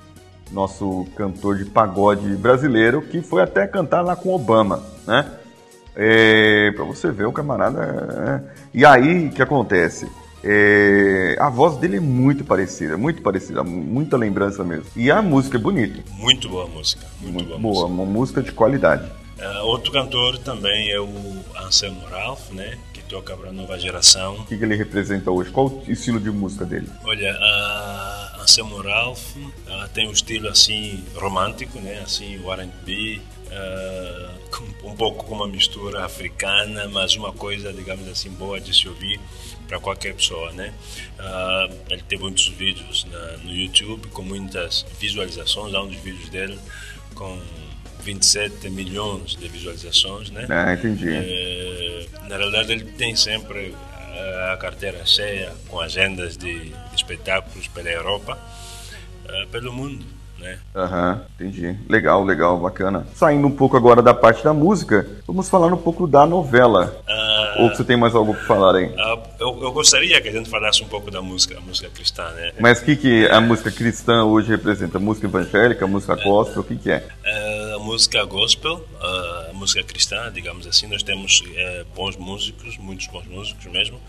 nosso 0.53 1.07
cantor 1.17 1.57
de 1.57 1.65
pagode 1.65 2.29
brasileiro, 2.37 3.03
que 3.03 3.21
foi 3.21 3.43
até 3.43 3.67
cantar 3.67 4.03
lá 4.03 4.15
com 4.15 4.35
Obama, 4.35 4.83
né? 5.07 5.27
É, 5.97 6.71
pra 6.73 6.85
você 6.85 7.11
ver, 7.11 7.25
o 7.25 7.33
camarada... 7.33 8.43
É... 8.45 8.67
E 8.75 8.85
aí, 8.85 9.29
o 9.29 9.31
que 9.33 9.43
acontece? 9.43 10.07
É, 10.49 11.37
a 11.41 11.51
voz 11.51 11.77
dele 11.77 11.97
é 11.97 12.01
muito 12.01 12.45
parecida, 12.45 12.97
muito 12.97 13.21
parecida, 13.21 13.65
muita 13.65 14.17
lembrança 14.17 14.63
mesmo. 14.63 14.87
E 14.95 15.11
a 15.11 15.21
música 15.21 15.57
é 15.57 15.61
bonita. 15.61 16.05
Muito 16.13 16.49
boa 16.49 16.69
música. 16.69 17.05
Muito, 17.21 17.35
muito 17.35 17.49
boa, 17.49 17.59
boa 17.59 17.73
música. 17.73 17.87
uma 17.87 18.05
música 18.05 18.43
de 18.43 18.53
qualidade. 18.53 19.11
Uh, 19.39 19.65
outro 19.65 19.91
cantor 19.93 20.39
também 20.39 20.91
é 20.91 21.01
o 21.01 21.37
Anselmo 21.59 22.01
Ralph, 22.07 22.53
né? 22.53 22.79
Que 22.95 23.03
toca 23.03 23.37
para 23.37 23.51
a 23.51 23.53
nova 23.53 23.77
geração. 23.77 24.35
O 24.37 24.47
que, 24.47 24.57
que, 24.57 24.65
ele 24.65 24.77
representa 24.77 25.31
hoje? 25.33 25.51
Qual 25.51 25.67
o 25.67 25.85
estilo 25.89 26.21
de 26.21 26.31
música 26.31 26.65
dele? 26.65 26.89
Olha, 27.05 27.35
uh, 27.35 28.41
Anselmo 28.41 28.81
Ralph 28.81 29.37
uh, 29.37 29.89
tem 29.93 30.09
um 30.09 30.13
estilo 30.13 30.49
assim 30.49 31.05
romântico, 31.17 31.79
né? 31.81 32.03
Assim, 32.05 32.39
o 32.39 32.53
R&B, 32.53 33.21
uh, 33.47 34.87
um 34.87 34.95
pouco 34.95 35.25
com 35.25 35.35
uma 35.35 35.47
mistura 35.49 36.05
africana, 36.05 36.89
mas 36.89 37.17
uma 37.17 37.33
coisa, 37.33 37.73
digamos 37.73 38.09
assim, 38.09 38.31
boa 38.31 38.61
de 38.61 38.75
se 38.75 38.89
ouvir 38.89 39.21
para 39.67 39.81
qualquer 39.81 40.15
pessoa, 40.15 40.53
né? 40.53 40.73
Uh, 41.19 41.75
ele 41.91 42.03
teve 42.03 42.23
muitos 42.23 42.49
vídeos 42.49 43.05
na, 43.11 43.37
no 43.39 43.55
YouTube 43.55 44.09
com 44.09 44.23
muitas 44.23 44.87
visualizações, 44.99 45.75
há 45.75 45.83
um 45.83 45.89
dos 45.89 45.99
vídeos 45.99 46.29
dele 46.29 46.59
com 47.15 47.41
27 48.01 48.71
milhões 48.71 49.35
de 49.35 49.49
visualizações, 49.49 50.31
né? 50.31 50.47
Ah, 50.49 50.75
entendi. 50.75 51.09
É, 51.11 52.07
na 52.29 52.37
realidade, 52.37 52.73
ele 52.73 52.85
tem 52.85 53.17
sempre 53.17 53.75
a 54.53 54.57
carteira 54.57 55.05
cheia 55.05 55.53
com 55.69 55.81
agendas 55.81 56.37
de, 56.37 56.71
de 56.71 56.95
espetáculos 56.95 57.69
pela 57.69 57.91
Europa, 57.91 58.39
uh, 59.25 59.47
pelo 59.49 59.73
mundo. 59.73 60.05
Né? 60.39 60.59
Aham, 60.75 61.15
uhum, 61.15 61.21
entendi. 61.47 61.79
Legal, 61.89 62.23
legal, 62.23 62.59
bacana. 62.59 63.07
Saindo 63.15 63.47
um 63.47 63.51
pouco 63.51 63.77
agora 63.77 64.03
da 64.03 64.13
parte 64.13 64.45
da 64.45 64.53
música, 64.53 65.07
vamos 65.27 65.49
falar 65.49 65.73
um 65.73 65.79
pouco 65.79 66.07
da 66.07 66.27
novela. 66.27 66.95
Uh, 67.09 67.63
Ou 67.63 67.69
você 67.71 67.83
tem 67.83 67.97
mais 67.97 68.15
algo 68.15 68.35
para 68.35 68.45
falar 68.45 68.77
aí? 68.77 68.87
Uh, 68.87 69.23
eu, 69.41 69.63
eu, 69.63 69.73
gostaria 69.73 70.21
que 70.21 70.29
a 70.29 70.33
gente 70.33 70.51
falasse 70.51 70.83
um 70.83 70.89
pouco 70.89 71.11
da 71.11 71.23
música, 71.23 71.57
a 71.57 71.61
música 71.61 71.89
cristã, 71.89 72.29
né? 72.33 72.53
Mas 72.61 72.81
o 72.81 72.85
que, 72.85 72.97
que 72.97 73.27
a 73.29 73.41
música 73.41 73.71
cristã 73.71 74.25
hoje 74.25 74.49
representa? 74.49 74.99
Música 74.99 75.27
evangélica, 75.27 75.87
música 75.87 76.15
gospel, 76.17 76.61
o 76.61 76.65
que, 76.65 76.77
que 76.77 76.91
é? 76.91 77.07
a 77.75 77.79
música 77.79 78.25
gospel, 78.25 78.85
a 79.01 79.53
música 79.53 79.83
cristã, 79.85 80.31
digamos 80.33 80.67
assim, 80.67 80.87
nós 80.87 81.03
temos 81.03 81.45
eh, 81.55 81.85
bons 81.95 82.17
músicos, 82.17 82.79
muitos 82.79 83.07
bons 83.09 83.27
músicos 83.27 83.67
mesmo. 83.67 84.01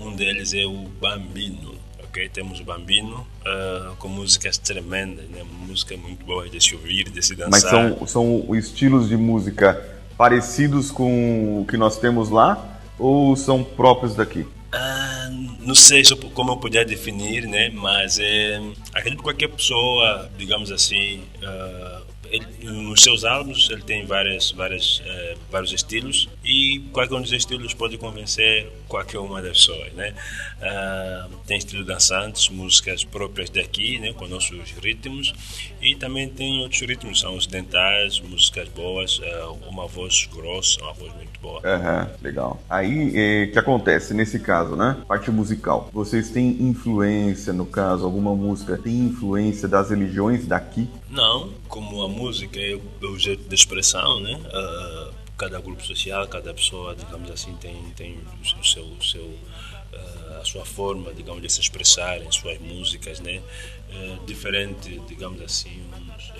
um 0.00 0.14
deles 0.14 0.52
é 0.52 0.64
o 0.66 0.86
Bambino 1.00 1.81
ok? 2.12 2.28
Temos 2.28 2.60
o 2.60 2.64
Bambino 2.64 3.26
uh, 3.40 3.96
com 3.96 4.06
músicas 4.08 4.58
tremendas, 4.58 5.28
né? 5.30 5.42
Música 5.66 5.96
muito 5.96 6.24
boa 6.26 6.48
de 6.48 6.62
se 6.62 6.74
ouvir, 6.74 7.08
de 7.08 7.22
se 7.22 7.34
dançar. 7.34 7.50
Mas 7.50 7.62
são, 7.62 8.06
são 8.06 8.54
estilos 8.54 9.08
de 9.08 9.16
música 9.16 9.82
parecidos 10.16 10.90
com 10.90 11.60
o 11.60 11.66
que 11.66 11.76
nós 11.76 11.98
temos 11.98 12.28
lá 12.28 12.80
ou 12.98 13.34
são 13.34 13.64
próprios 13.64 14.14
daqui? 14.14 14.40
Uh, 14.40 15.56
não 15.60 15.74
sei 15.74 16.02
como 16.34 16.52
eu 16.52 16.56
poderia 16.58 16.86
definir, 16.86 17.46
né? 17.46 17.70
Mas 17.70 18.18
é, 18.18 18.60
acredito 18.92 19.18
que 19.18 19.24
qualquer 19.24 19.48
pessoa, 19.48 20.30
digamos 20.36 20.70
assim, 20.70 21.22
uh, 21.42 22.02
ele, 22.30 22.46
nos 22.62 23.02
seus 23.02 23.24
álbuns 23.24 23.68
ele 23.70 23.82
tem 23.82 24.04
várias, 24.06 24.50
várias, 24.52 25.00
uh, 25.00 25.38
vários 25.50 25.72
estilos 25.72 26.28
e 26.44 26.80
qualquer 26.92 27.14
um 27.14 27.22
dos 27.22 27.32
estilos 27.32 27.74
pode 27.74 27.98
convencer 27.98 28.70
qualquer 28.88 29.18
uma 29.18 29.40
das 29.40 29.58
pessoas, 29.58 29.92
né? 29.94 30.14
Uh, 30.60 31.36
tem 31.46 31.58
estilo 31.58 31.84
dançantes, 31.84 32.48
músicas 32.48 33.04
próprias 33.04 33.48
daqui, 33.50 33.98
né, 33.98 34.12
com 34.12 34.28
nossos 34.28 34.70
ritmos 34.82 35.32
e 35.80 35.94
também 35.96 36.28
tem 36.28 36.60
outros 36.62 36.80
ritmos, 36.80 37.20
são 37.20 37.36
ocidentais, 37.36 38.20
músicas 38.20 38.68
boas, 38.68 39.18
uh, 39.18 39.58
uma 39.68 39.86
voz 39.86 40.28
grossa, 40.32 40.80
uma 40.82 40.92
voz 40.92 41.12
muito 41.14 41.40
boa. 41.40 41.60
Uhum, 41.60 42.14
legal. 42.22 42.62
Aí, 42.68 43.10
o 43.10 43.16
eh, 43.16 43.46
que 43.48 43.58
acontece 43.58 44.14
nesse 44.14 44.38
caso, 44.38 44.76
né? 44.76 44.96
Parte 45.08 45.30
musical. 45.30 45.90
Vocês 45.92 46.30
têm 46.30 46.62
influência, 46.62 47.52
no 47.52 47.66
caso, 47.66 48.04
alguma 48.04 48.34
música 48.34 48.78
tem 48.78 48.94
influência 48.94 49.66
das 49.66 49.90
religiões 49.90 50.46
daqui? 50.46 50.88
Não, 51.10 51.50
como 51.68 52.02
a 52.02 52.08
música 52.08 52.51
é 52.60 53.06
o 53.06 53.18
jeito 53.18 53.48
de 53.48 53.54
expressão, 53.54 54.20
né? 54.20 54.34
Uh, 54.34 55.14
cada 55.36 55.60
grupo 55.60 55.84
social, 55.84 56.26
cada 56.28 56.54
pessoa, 56.54 56.94
digamos 56.94 57.30
assim, 57.30 57.54
tem, 57.56 57.74
tem 57.96 58.18
o 58.60 58.64
seu, 58.64 58.84
o 58.84 59.02
seu 59.02 59.24
uh, 59.24 60.40
a 60.40 60.44
sua 60.44 60.64
forma, 60.64 61.12
digamos, 61.12 61.42
de 61.42 61.50
se 61.50 61.60
expressar 61.60 62.20
em 62.22 62.30
suas 62.30 62.58
músicas, 62.58 63.20
né? 63.20 63.42
Uh, 63.90 64.24
diferente, 64.26 65.00
digamos 65.06 65.40
assim, 65.42 65.82
uns 66.16 66.31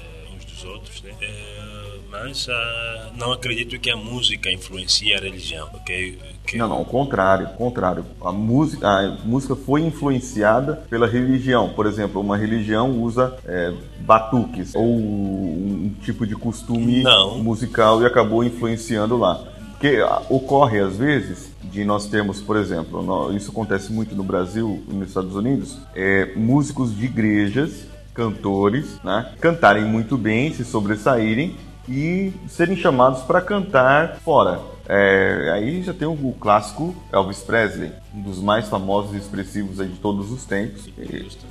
dos 0.62 0.64
outros, 0.64 1.03
né? 1.03 1.12
mas 2.11 2.46
não 3.16 3.33
acredito 3.33 3.79
que 3.79 3.90
a 3.90 3.96
música 3.96 4.51
influencie 4.51 5.14
a 5.14 5.18
religião, 5.18 5.68
ok? 5.72 6.18
Que... 6.46 6.59
Não, 6.59 6.68
não, 6.68 6.77
ao 6.77 6.85
contrário, 6.85 7.46
ao 7.46 7.55
contrário. 7.55 8.05
A 8.20 8.31
música, 8.31 8.87
a 8.87 9.16
música 9.25 9.57
foi 9.57 9.81
influenciada 9.81 10.85
pela 10.90 11.07
religião. 11.07 11.70
Por 11.70 11.87
exemplo, 11.87 12.20
uma 12.20 12.37
religião 12.37 12.90
usa 13.01 13.35
é, 13.46 13.72
batuques 14.01 14.75
ou 14.75 14.85
um 14.85 15.94
tipo 16.03 16.27
de 16.27 16.35
costume 16.35 17.03
não. 17.03 17.38
musical 17.38 18.03
e 18.03 18.07
acabou 18.07 18.44
influenciando 18.44 19.16
lá. 19.16 19.42
Porque 19.70 20.01
ocorre 20.29 20.81
às 20.81 20.96
vezes 20.96 21.51
de 21.64 21.85
nós 21.85 22.07
termos, 22.07 22.40
por 22.40 22.57
exemplo, 22.57 23.35
isso 23.35 23.51
acontece 23.51 23.90
muito 23.90 24.14
no 24.14 24.22
Brasil 24.22 24.85
e 24.88 24.94
nos 24.94 25.09
Estados 25.09 25.35
Unidos, 25.35 25.79
é, 25.94 26.35
músicos 26.37 26.94
de 26.94 27.07
igrejas, 27.07 27.87
cantores, 28.14 28.98
né, 29.03 29.33
cantarem 29.40 29.85
muito 29.85 30.16
bem, 30.16 30.53
se 30.53 30.64
sobressaírem 30.64 31.57
e 31.88 32.33
serem 32.48 32.77
chamados 32.77 33.22
para 33.22 33.40
cantar 33.40 34.16
fora. 34.16 34.61
É, 34.88 35.51
aí 35.55 35.83
já 35.83 35.94
tem 35.94 36.09
o, 36.09 36.12
o, 36.12 36.35
clássico 36.38 36.94
Elvis 37.12 37.40
Presley, 37.40 37.92
um 38.14 38.22
dos 38.22 38.40
mais 38.40 38.68
famosos 38.68 39.14
e 39.14 39.18
expressivos 39.18 39.79
de 39.79 39.96
todos 39.98 40.31
os 40.31 40.44
tempos. 40.44 40.88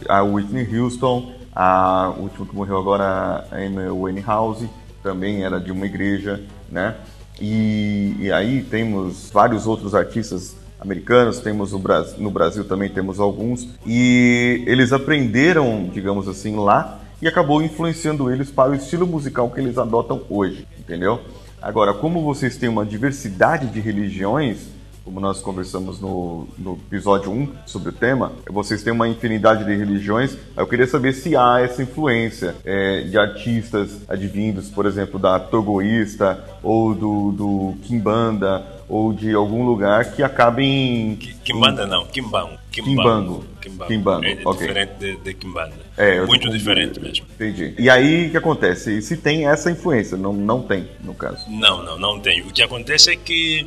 a 0.07 0.21
Whitney 0.21 0.79
Houston, 0.79 1.33
a 1.55 2.13
última 2.17 2.45
que 2.45 2.55
morreu 2.55 2.77
agora, 2.77 3.47
a 3.49 3.55
Amy 3.55 3.89
Winehouse, 3.89 4.69
também 5.01 5.43
era 5.43 5.59
de 5.59 5.71
uma 5.71 5.85
igreja, 5.85 6.41
né? 6.69 6.95
E, 7.39 8.15
e 8.19 8.31
aí 8.31 8.61
temos 8.63 9.31
vários 9.31 9.65
outros 9.65 9.95
artistas 9.95 10.55
americanos, 10.81 11.39
temos 11.39 11.71
no 11.71 11.79
Brasil, 11.79 12.15
no 12.17 12.31
Brasil 12.31 12.63
também 12.63 12.89
temos 12.89 13.19
alguns, 13.19 13.67
e 13.85 14.63
eles 14.65 14.91
aprenderam, 14.91 15.87
digamos 15.93 16.27
assim, 16.27 16.55
lá 16.55 16.99
e 17.21 17.27
acabou 17.27 17.61
influenciando 17.61 18.31
eles 18.31 18.49
para 18.49 18.71
o 18.71 18.75
estilo 18.75 19.05
musical 19.05 19.51
que 19.51 19.59
eles 19.59 19.77
adotam 19.77 20.23
hoje, 20.27 20.67
entendeu? 20.79 21.21
Agora, 21.61 21.93
como 21.93 22.23
vocês 22.23 22.57
têm 22.57 22.67
uma 22.67 22.83
diversidade 22.83 23.67
de 23.67 23.79
religiões, 23.79 24.69
como 25.03 25.19
nós 25.19 25.41
conversamos 25.41 25.99
no, 25.99 26.47
no 26.57 26.79
episódio 26.87 27.31
1 27.31 27.49
sobre 27.65 27.89
o 27.89 27.91
tema, 27.91 28.33
vocês 28.49 28.83
têm 28.83 28.93
uma 28.93 29.07
infinidade 29.07 29.65
de 29.65 29.75
religiões. 29.75 30.37
Eu 30.55 30.67
queria 30.67 30.87
saber 30.87 31.13
se 31.13 31.35
há 31.35 31.59
essa 31.59 31.81
influência 31.81 32.55
é, 32.63 33.01
de 33.01 33.17
artistas 33.17 34.01
advindos, 34.07 34.69
por 34.69 34.85
exemplo, 34.85 35.19
da 35.19 35.39
Togoísta 35.39 36.43
ou 36.61 36.93
do, 36.93 37.31
do 37.31 37.75
Kimbanda 37.83 38.81
ou 38.87 39.13
de 39.13 39.33
algum 39.33 39.65
lugar 39.65 40.11
que 40.11 40.21
acabem. 40.21 41.17
Kimbanda 41.43 41.87
não, 41.87 42.05
Kimbango. 42.05 42.57
Kimbango. 42.69 43.45
Kimbango. 43.61 43.87
Kimbango. 43.87 44.25
É 44.25 44.33
okay. 44.43 44.67
diferente 44.67 44.93
de, 44.99 45.15
de 45.15 45.33
Kimbanda. 45.33 45.73
É, 45.97 46.25
Muito 46.25 46.49
diferente 46.49 46.99
mesmo. 46.99 47.25
Entendi. 47.35 47.73
E 47.79 47.89
aí 47.89 48.27
o 48.27 48.31
que 48.31 48.37
acontece? 48.37 48.97
E 48.97 49.01
se 49.01 49.17
tem 49.17 49.47
essa 49.47 49.71
influência? 49.71 50.17
Não, 50.17 50.33
não 50.33 50.61
tem, 50.61 50.87
no 51.01 51.13
caso. 51.13 51.49
Não, 51.49 51.81
não, 51.83 51.97
não 51.97 52.19
tem. 52.19 52.41
O 52.41 52.51
que 52.51 52.61
acontece 52.61 53.11
é 53.11 53.15
que 53.15 53.65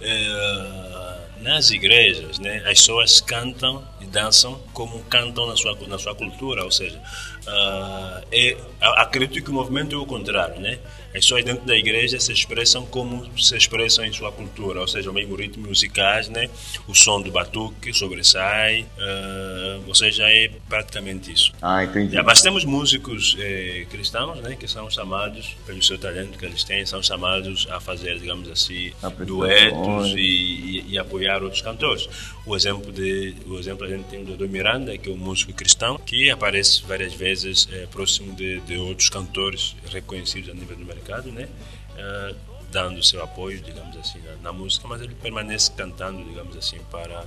é, 0.00 1.20
nas 1.40 1.70
igrejas, 1.70 2.38
né, 2.38 2.58
as 2.58 2.80
pessoas 2.80 3.20
cantam 3.20 3.82
e 4.00 4.06
dançam 4.06 4.60
como 4.72 5.02
cantam 5.04 5.46
na 5.46 5.56
sua, 5.56 5.76
na 5.86 5.98
sua 5.98 6.14
cultura, 6.14 6.64
ou 6.64 6.70
seja, 6.70 6.98
uh, 6.98 8.26
é, 8.30 8.56
acredito 8.80 9.44
que 9.44 9.50
o 9.50 9.54
movimento 9.54 9.94
é 9.94 9.98
o 9.98 10.06
contrário, 10.06 10.60
né? 10.60 10.78
As 11.10 11.24
pessoas 11.24 11.44
dentro 11.44 11.66
da 11.66 11.76
igreja 11.76 12.20
se 12.20 12.32
expressam 12.32 12.86
como 12.86 13.28
se 13.36 13.56
expressam 13.56 14.04
em 14.04 14.12
sua 14.12 14.30
cultura, 14.30 14.80
ou 14.80 14.86
seja, 14.86 15.10
o 15.10 15.12
mesmo 15.12 15.34
ritmo 15.34 15.66
musicais, 15.66 16.28
né? 16.28 16.48
O 16.86 16.94
som 16.94 17.20
do 17.20 17.32
batuque 17.32 17.92
sobressai, 17.92 18.82
uh, 18.82 19.82
ou 19.88 19.94
seja, 19.94 20.22
é 20.30 20.48
praticamente 20.68 21.32
isso. 21.32 21.52
Ah, 21.60 21.82
entendi. 21.82 22.16
Mas 22.22 22.40
temos 22.40 22.64
músicos 22.64 23.36
eh, 23.40 23.86
cristãos, 23.90 24.40
né? 24.40 24.54
Que 24.54 24.68
são 24.68 24.88
chamados, 24.88 25.56
pelo 25.66 25.82
seu 25.82 25.98
talento 25.98 26.38
que 26.38 26.46
eles 26.46 26.62
têm, 26.62 26.86
são 26.86 27.02
chamados 27.02 27.66
a 27.70 27.80
fazer, 27.80 28.16
digamos 28.20 28.48
assim, 28.48 28.92
duetos 29.26 30.12
e, 30.14 30.20
e, 30.20 30.84
e, 30.90 30.98
apoiar 30.98 31.42
outros 31.42 31.60
cantores. 31.60 32.08
O 32.46 32.54
exemplo 32.54 32.92
de, 32.92 33.34
o 33.46 33.58
exemplo 33.58 33.84
a 33.84 33.88
gente 33.88 34.04
tem 34.04 34.24
do 34.24 34.36
Dodô 34.36 34.48
Miranda, 34.48 34.96
que 34.96 35.10
é 35.10 35.12
um 35.12 35.16
músico 35.16 35.52
cristão, 35.52 35.98
que 35.98 36.30
aparece 36.30 36.84
várias 36.86 37.12
vezes 37.12 37.68
eh, 37.72 37.88
próximo 37.90 38.32
de, 38.32 38.60
de 38.60 38.76
outros 38.76 39.08
cantores 39.08 39.74
reconhecidos 39.90 40.50
a 40.50 40.54
nível 40.54 40.76
do 40.76 40.84
mercado 40.84 40.99
mercado, 41.00 41.32
né? 41.32 41.48
Uh, 41.96 42.36
dando 42.70 43.02
seu 43.02 43.22
apoio, 43.22 43.60
digamos 43.60 43.96
assim, 43.96 44.20
na, 44.20 44.50
na, 44.50 44.52
música, 44.52 44.86
mas 44.86 45.00
ele 45.00 45.14
permanece 45.14 45.72
cantando, 45.72 46.22
digamos 46.22 46.56
assim, 46.56 46.78
para 46.90 47.24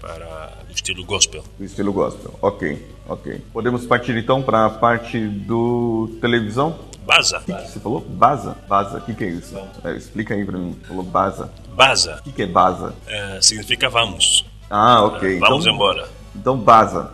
para 0.00 0.52
o 0.68 0.72
estilo 0.72 1.02
gospel. 1.04 1.42
O 1.58 1.64
estilo 1.64 1.90
gospel, 1.90 2.38
ok, 2.42 2.86
ok. 3.08 3.42
Podemos 3.52 3.86
partir 3.86 4.14
então 4.16 4.42
para 4.42 4.66
a 4.66 4.70
parte 4.70 5.18
do 5.26 6.18
televisão? 6.20 6.78
Baza. 7.06 7.40
Que 7.40 7.54
que 7.54 7.70
você 7.70 7.80
falou? 7.80 8.00
Baza? 8.00 8.56
Baza, 8.68 8.98
o 8.98 9.00
que, 9.00 9.14
que 9.14 9.24
é 9.24 9.28
isso? 9.28 9.56
É, 9.82 9.96
explica 9.96 10.34
aí 10.34 10.44
para 10.44 10.58
mim. 10.58 10.78
Falou 10.86 11.02
Baza. 11.02 11.50
Baza. 11.74 12.16
O 12.20 12.22
que, 12.22 12.32
que 12.32 12.42
é 12.42 12.46
Baza? 12.46 12.94
É, 13.06 13.40
significa 13.40 13.88
vamos. 13.88 14.44
Ah, 14.68 15.04
ok. 15.04 15.38
vamos 15.38 15.64
então, 15.64 15.74
embora. 15.74 16.08
Então, 16.34 16.58
Baza. 16.58 17.12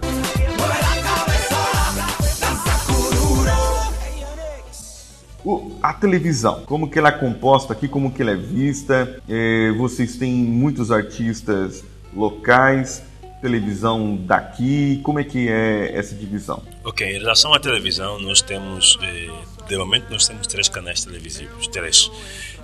O, 5.45 5.73
a 5.83 5.93
televisão, 5.93 6.63
como 6.67 6.89
que 6.89 6.99
ela 6.99 7.09
é 7.09 7.13
composta 7.13 7.73
aqui, 7.73 7.89
como 7.89 8.13
que 8.13 8.21
ela 8.23 8.33
é 8.33 8.37
vista? 8.37 9.21
É, 9.29 9.73
vocês 9.73 10.17
têm 10.17 10.35
muitos 10.35 10.91
artistas 10.91 11.83
locais, 12.15 13.03
televisão 13.41 14.17
daqui, 14.17 15.01
como 15.03 15.19
é 15.19 15.25
que 15.25 15.49
é 15.49 15.97
essa 15.97 16.15
divisão? 16.15 16.63
Ok, 16.85 17.07
em 17.07 17.19
relação 17.19 17.55
à 17.55 17.59
televisão, 17.59 18.21
nós 18.21 18.43
temos 18.43 18.99
eh, 19.03 19.31
de 19.69 19.77
momento 19.79 20.11
nós 20.11 20.27
temos 20.27 20.47
três 20.47 20.69
canais 20.69 21.05
televisivos, 21.05 21.67
três. 21.69 22.11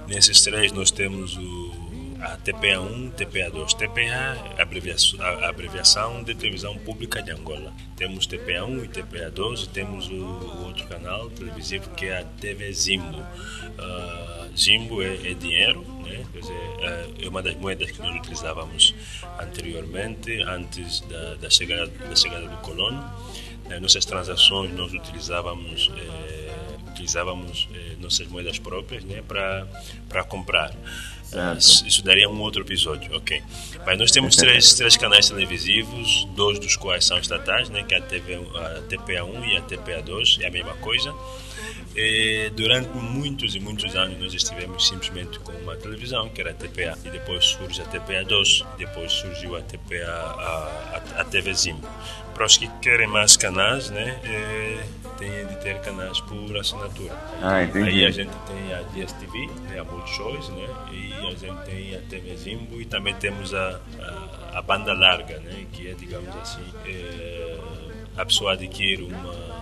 Nesses 0.06 0.42
três 0.42 0.72
nós 0.72 0.90
temos 0.90 1.36
o 1.36 1.85
a 2.32 2.38
TPA1, 2.38 3.12
TPA2. 3.12 3.74
TPA 3.74 4.62
abreviação, 4.62 5.20
a 5.20 5.48
abreviação 5.48 6.22
de 6.22 6.34
televisão 6.34 6.76
pública 6.78 7.22
de 7.22 7.30
Angola. 7.30 7.72
Temos 7.96 8.26
TPA1 8.26 8.84
e 8.84 8.88
TPA2 8.88 9.64
e 9.64 9.68
temos 9.68 10.08
o, 10.08 10.14
o 10.14 10.66
outro 10.66 10.86
canal 10.86 11.30
televisivo 11.30 11.90
que 11.90 12.06
é 12.06 12.18
a 12.18 12.24
TV 12.24 12.72
Zimbo. 12.72 13.18
Uh, 13.18 14.56
Zimbo 14.56 15.02
é, 15.02 15.14
é 15.14 15.34
dinheiro, 15.34 15.82
né? 16.02 16.24
Dizer, 16.32 16.52
é, 16.80 17.24
é 17.24 17.28
uma 17.28 17.42
das 17.42 17.54
moedas 17.56 17.90
que 17.90 18.00
nós 18.00 18.16
utilizávamos 18.16 18.94
anteriormente, 19.38 20.42
antes 20.42 21.00
da, 21.00 21.34
da 21.34 21.50
chegada, 21.50 21.86
da 21.86 22.16
chegada 22.16 22.48
do 22.48 22.56
colono. 22.58 23.04
Nas 23.68 23.80
nossas 23.80 24.04
transações 24.04 24.72
nós 24.72 24.92
utilizávamos, 24.92 25.90
eh, 25.96 26.55
utilizávamos 26.96 27.68
eh, 27.74 27.96
nossas 28.00 28.26
moedas 28.26 28.58
próprias 28.58 29.04
né, 29.04 29.22
para 29.22 30.24
comprar. 30.24 30.74
Isso, 31.58 31.86
isso, 31.86 32.04
daria 32.04 32.30
um 32.30 32.40
outro 32.40 32.62
episódio, 32.62 33.14
ok. 33.14 33.42
Mas 33.84 33.98
nós 33.98 34.10
temos 34.10 34.36
três, 34.36 34.74
três 34.74 34.96
canais 34.96 35.28
televisivos, 35.28 36.24
dois 36.36 36.58
dos 36.58 36.76
quais 36.76 37.04
são 37.04 37.18
estatais, 37.18 37.68
né, 37.68 37.82
que 37.82 37.94
é 37.94 37.98
a, 37.98 38.00
TV, 38.00 38.34
a 38.36 38.82
TPA1 38.88 39.48
e 39.48 39.56
a 39.56 39.62
TPA2, 39.62 40.40
é 40.40 40.46
a 40.46 40.50
mesma 40.50 40.74
coisa. 40.74 41.12
E 41.96 42.50
durante 42.54 42.88
muitos 42.90 43.54
e 43.54 43.60
muitos 43.60 43.96
anos 43.96 44.18
nós 44.18 44.32
estivemos 44.32 44.86
simplesmente 44.86 45.38
com 45.40 45.52
uma 45.52 45.74
televisão, 45.76 46.28
que 46.28 46.40
era 46.40 46.50
a 46.50 46.54
TPA, 46.54 46.96
e 47.04 47.10
depois 47.10 47.44
surge 47.44 47.82
a 47.82 47.86
TPA2, 47.86 48.64
depois 48.78 49.12
surgiu 49.12 49.56
a 49.56 49.62
TPA, 49.62 50.06
a, 50.06 51.02
a, 51.16 51.20
a 51.22 51.24
TV 51.24 51.52
Zimbo. 51.54 51.88
Para 52.34 52.46
os 52.46 52.56
que 52.56 52.68
querem 52.80 53.06
mais 53.06 53.36
canais, 53.36 53.90
né, 53.90 54.20
é, 54.24 54.84
tem 55.18 55.46
de 55.46 55.56
ter 55.56 55.80
canais 55.80 56.20
por 56.20 56.56
assinatura. 56.56 57.14
Ah, 57.42 57.62
entendi. 57.62 57.88
Aí 57.88 58.06
a 58.06 58.10
gente 58.10 58.32
tem 58.46 58.74
a 58.74 58.82
DSTV, 58.82 59.46
né, 59.68 59.78
a 59.78 59.84
Multishows, 59.84 60.48
né, 60.50 60.66
e 60.92 61.12
a 61.12 61.30
gente 61.30 61.64
tem 61.64 61.96
a 61.96 62.00
TV 62.02 62.36
Zimbo 62.36 62.80
e 62.80 62.84
também 62.84 63.14
temos 63.14 63.54
a, 63.54 63.80
a, 64.00 64.58
a 64.58 64.62
banda 64.62 64.92
larga, 64.92 65.38
né, 65.40 65.66
que 65.72 65.88
é, 65.88 65.94
digamos 65.94 66.34
assim, 66.36 66.64
é, 66.86 67.58
a 68.16 68.24
pessoa 68.24 68.52
adquire 68.52 69.02
uma 69.02 69.55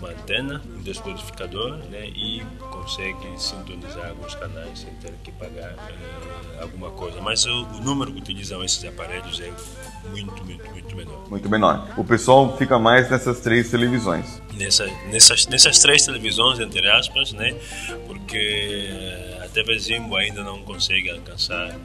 uma 0.00 0.10
antena, 0.10 0.62
um 0.74 0.82
descodificador, 0.82 1.76
né, 1.90 2.06
e 2.08 2.42
consegue 2.70 3.28
sintonizar 3.36 4.08
alguns 4.08 4.34
canais 4.34 4.80
sem 4.80 4.90
ter 4.94 5.12
que 5.22 5.30
pagar 5.32 5.72
uh, 5.74 6.62
alguma 6.62 6.90
coisa. 6.90 7.20
Mas 7.20 7.44
o, 7.44 7.64
o, 7.66 7.80
número 7.80 8.10
que 8.12 8.18
utilizam 8.18 8.64
esses 8.64 8.82
aparelhos 8.84 9.38
é 9.40 9.52
muito, 10.08 10.44
muito, 10.44 10.70
muito 10.70 10.96
menor. 10.96 11.28
Muito 11.28 11.48
menor. 11.48 11.94
O 11.96 12.04
pessoal 12.04 12.56
fica 12.56 12.78
mais 12.78 13.10
nessas 13.10 13.40
três 13.40 13.70
televisões. 13.70 14.40
Nessa, 14.54 14.86
nessas, 15.10 15.46
nessas 15.46 15.78
três 15.78 16.04
televisões, 16.04 16.58
entre 16.58 16.88
aspas, 16.88 17.32
né, 17.32 17.54
porque 18.06 18.98
a 19.44 19.48
TV 19.48 19.78
Zimbo 19.78 20.16
ainda 20.16 20.42
não 20.42 20.62
consegue 20.62 21.10
alcançar 21.10 21.76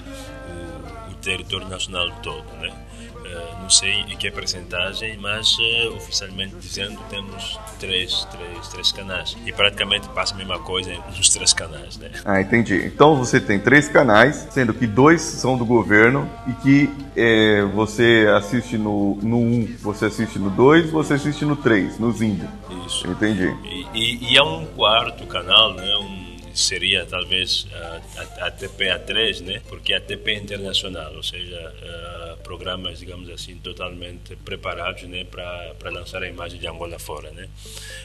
o, 0.49 1.11
o 1.11 1.15
território 1.15 1.67
nacional 1.67 2.09
todo, 2.23 2.45
né? 2.61 2.84
Não 3.65 3.69
sei 3.71 4.01
em 4.01 4.15
que 4.15 4.29
percentagem, 4.29 5.17
mas 5.17 5.57
uh, 5.57 5.95
oficialmente 5.95 6.53
dizendo 6.59 6.99
temos 7.09 7.59
três, 7.79 8.23
três, 8.25 8.67
três 8.67 8.91
canais. 8.91 9.35
E 9.43 9.51
praticamente 9.51 10.07
passa 10.09 10.35
a 10.35 10.37
mesma 10.37 10.59
coisa 10.59 10.93
nos 11.17 11.29
três 11.29 11.51
canais, 11.51 11.97
né? 11.97 12.11
Ah, 12.23 12.39
entendi. 12.39 12.75
Então 12.85 13.15
você 13.15 13.41
tem 13.41 13.57
três 13.57 13.89
canais, 13.89 14.47
sendo 14.51 14.71
que 14.71 14.85
dois 14.85 15.19
são 15.19 15.57
do 15.57 15.65
governo 15.65 16.29
e 16.47 16.53
que 16.61 16.89
é, 17.15 17.63
você 17.73 18.27
assiste 18.37 18.77
no, 18.77 19.15
no 19.23 19.37
1, 19.37 19.41
um, 19.41 19.75
você 19.81 20.05
assiste 20.05 20.37
no 20.37 20.51
2, 20.51 20.91
você 20.91 21.15
assiste 21.15 21.43
no 21.43 21.55
3, 21.55 21.97
no 21.97 22.11
Zimbo. 22.11 22.47
Isso. 22.85 23.07
Entendi. 23.07 23.51
E, 23.63 23.87
e, 23.95 24.33
e 24.33 24.37
é 24.37 24.43
um 24.43 24.63
quarto 24.67 25.25
canal, 25.25 25.73
né? 25.73 25.91
Um 26.03 26.24
seria 26.59 27.05
talvez 27.05 27.67
a, 27.73 28.01
a, 28.43 28.47
a 28.47 28.51
TPA3, 28.51 29.41
né? 29.41 29.61
Porque 29.67 29.93
a 29.93 30.01
TP 30.01 30.31
é 30.31 30.35
internacional, 30.35 31.13
ou 31.15 31.23
seja, 31.23 31.73
uh, 31.81 32.37
programas, 32.43 32.99
digamos 32.99 33.29
assim, 33.29 33.55
totalmente 33.57 34.35
preparados, 34.37 35.03
né, 35.03 35.23
para 35.25 35.89
lançar 35.91 36.23
a 36.23 36.27
imagem 36.27 36.59
de 36.59 36.67
Angola 36.67 36.97
fora, 36.99 37.31
né? 37.31 37.47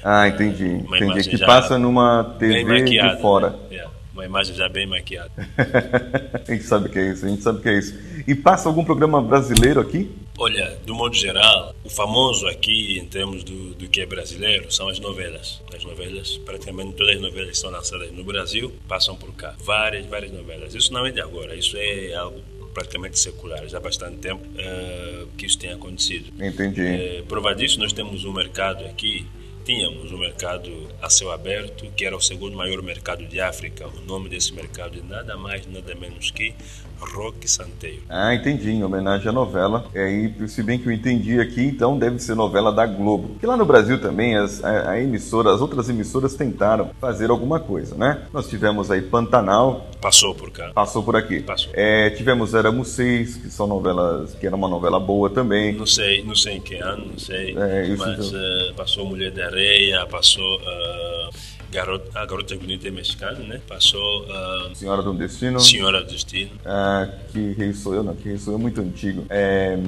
Ah, 0.02 0.28
entendi. 0.28 0.64
Uh, 0.64 0.96
entendi. 0.96 1.30
Que 1.30 1.38
passa 1.38 1.78
numa 1.78 2.36
TV 2.38 2.82
de 2.82 3.20
fora. 3.20 3.50
Né? 3.50 3.58
Yeah 3.70 3.99
uma 4.20 4.26
imagem 4.26 4.54
já 4.54 4.68
bem 4.68 4.86
maquiada. 4.86 5.30
a 6.46 6.52
gente 6.52 6.64
sabe 6.64 6.88
que 6.88 6.98
é 6.98 7.10
isso, 7.10 7.24
a 7.24 7.28
gente 7.28 7.42
sabe 7.42 7.60
que 7.60 7.68
é 7.68 7.78
isso. 7.78 7.98
E 8.26 8.34
passa 8.34 8.68
algum 8.68 8.84
programa 8.84 9.20
brasileiro 9.20 9.80
aqui? 9.80 10.10
Olha, 10.38 10.78
do 10.86 10.94
modo 10.94 11.14
geral, 11.14 11.74
o 11.84 11.90
famoso 11.90 12.46
aqui 12.46 12.98
em 12.98 13.06
termos 13.06 13.44
do, 13.44 13.74
do 13.74 13.88
que 13.88 14.00
é 14.00 14.06
brasileiro 14.06 14.70
são 14.72 14.88
as 14.88 14.98
novelas. 14.98 15.60
As 15.74 15.84
novelas, 15.84 16.38
praticamente 16.38 16.94
todas 16.94 17.16
as 17.16 17.20
novelas 17.20 17.50
que 17.50 17.58
são 17.58 17.70
lançadas 17.70 18.10
no 18.12 18.24
Brasil 18.24 18.72
passam 18.88 19.16
por 19.16 19.32
cá. 19.34 19.54
Várias, 19.58 20.06
várias 20.06 20.32
novelas. 20.32 20.74
Isso 20.74 20.92
não 20.92 21.04
é 21.06 21.10
de 21.10 21.20
agora, 21.20 21.54
isso 21.54 21.76
é 21.76 22.14
algo 22.14 22.40
praticamente 22.72 23.18
secular. 23.18 23.66
Já 23.68 23.78
há 23.78 23.80
bastante 23.80 24.18
tempo 24.18 24.42
uh, 24.46 25.26
que 25.36 25.46
isso 25.46 25.58
tem 25.58 25.72
acontecido. 25.72 26.32
Entendi. 26.42 26.82
Uh, 26.82 27.26
prova 27.26 27.54
disso, 27.54 27.78
nós 27.78 27.92
temos 27.92 28.24
um 28.24 28.32
mercado 28.32 28.84
aqui 28.84 29.26
tínhamos 29.64 30.12
um 30.12 30.18
mercado 30.18 30.88
a 31.00 31.10
céu 31.10 31.30
aberto, 31.30 31.90
que 31.96 32.04
era 32.04 32.16
o 32.16 32.20
segundo 32.20 32.56
maior 32.56 32.82
mercado 32.82 33.26
de 33.26 33.40
África. 33.40 33.86
O 33.86 34.00
nome 34.00 34.28
desse 34.28 34.52
mercado 34.52 34.98
é 34.98 35.02
nada 35.02 35.36
mais, 35.36 35.66
nada 35.66 35.94
menos 35.94 36.30
que 36.30 36.54
Rock 37.00 37.50
Santeiro. 37.50 38.02
Ah, 38.08 38.34
entendi, 38.34 38.70
em 38.70 38.84
homenagem 38.84 39.28
à 39.28 39.32
novela. 39.32 39.86
É, 39.94 40.10
e 40.10 40.48
se 40.48 40.62
bem 40.62 40.78
que 40.78 40.86
eu 40.86 40.92
entendi 40.92 41.40
aqui, 41.40 41.62
então 41.62 41.98
deve 41.98 42.18
ser 42.18 42.34
novela 42.34 42.72
da 42.72 42.86
Globo. 42.86 43.28
Porque 43.30 43.46
lá 43.46 43.56
no 43.56 43.64
Brasil 43.64 44.00
também 44.00 44.36
as, 44.36 44.62
a, 44.62 44.90
a 44.90 45.00
emissora, 45.00 45.52
as 45.52 45.60
outras 45.60 45.88
emissoras 45.88 46.34
tentaram 46.34 46.90
fazer 47.00 47.30
alguma 47.30 47.58
coisa, 47.58 47.94
né? 47.94 48.22
Nós 48.32 48.48
tivemos 48.48 48.90
aí 48.90 49.02
Pantanal. 49.02 49.88
Passou 50.00 50.34
por 50.34 50.50
cá. 50.50 50.70
Passou 50.74 51.02
por 51.02 51.16
aqui. 51.16 51.40
Passou. 51.40 51.70
É, 51.74 52.10
tivemos 52.10 52.54
Éramos 52.54 52.88
Seis, 52.88 53.36
que 53.36 53.50
são 53.50 53.66
novelas, 53.66 54.34
que 54.34 54.46
era 54.46 54.56
uma 54.56 54.68
novela 54.68 54.98
boa 54.98 55.30
também. 55.30 55.72
Não 55.74 55.86
sei, 55.86 56.22
não 56.24 56.34
sei 56.34 56.54
em 56.54 56.60
que 56.60 56.76
ano, 56.76 57.06
não 57.12 57.18
sei. 57.18 57.56
É, 57.56 57.94
mas 57.96 58.32
uh, 58.32 58.74
passou 58.76 59.06
Mulher 59.06 59.30
da 59.30 59.46
Areia, 59.46 60.06
passou. 60.06 60.56
Uh 60.60 61.59
Garota, 61.70 62.18
a 62.18 62.26
Garota 62.26 62.56
Bonita 62.56 62.90
Mexicana, 62.90 63.38
né? 63.40 63.60
Passou. 63.66 64.24
Uh, 64.24 64.74
Senhora 64.74 65.02
do 65.02 65.14
Destino. 65.14 65.60
Senhora 65.60 66.02
do 66.02 66.10
Destino. 66.10 66.50
Uh, 66.56 67.30
que 67.32 67.52
Rei 67.52 67.72
Sou 67.72 67.94
Eu, 67.94 68.02
não, 68.02 68.14
que 68.14 68.28
Rei 68.28 68.38
Sou 68.38 68.54
Eu 68.54 68.58
é 68.58 68.62
muito 68.62 68.80
antigo. 68.80 69.24
É, 69.30 69.78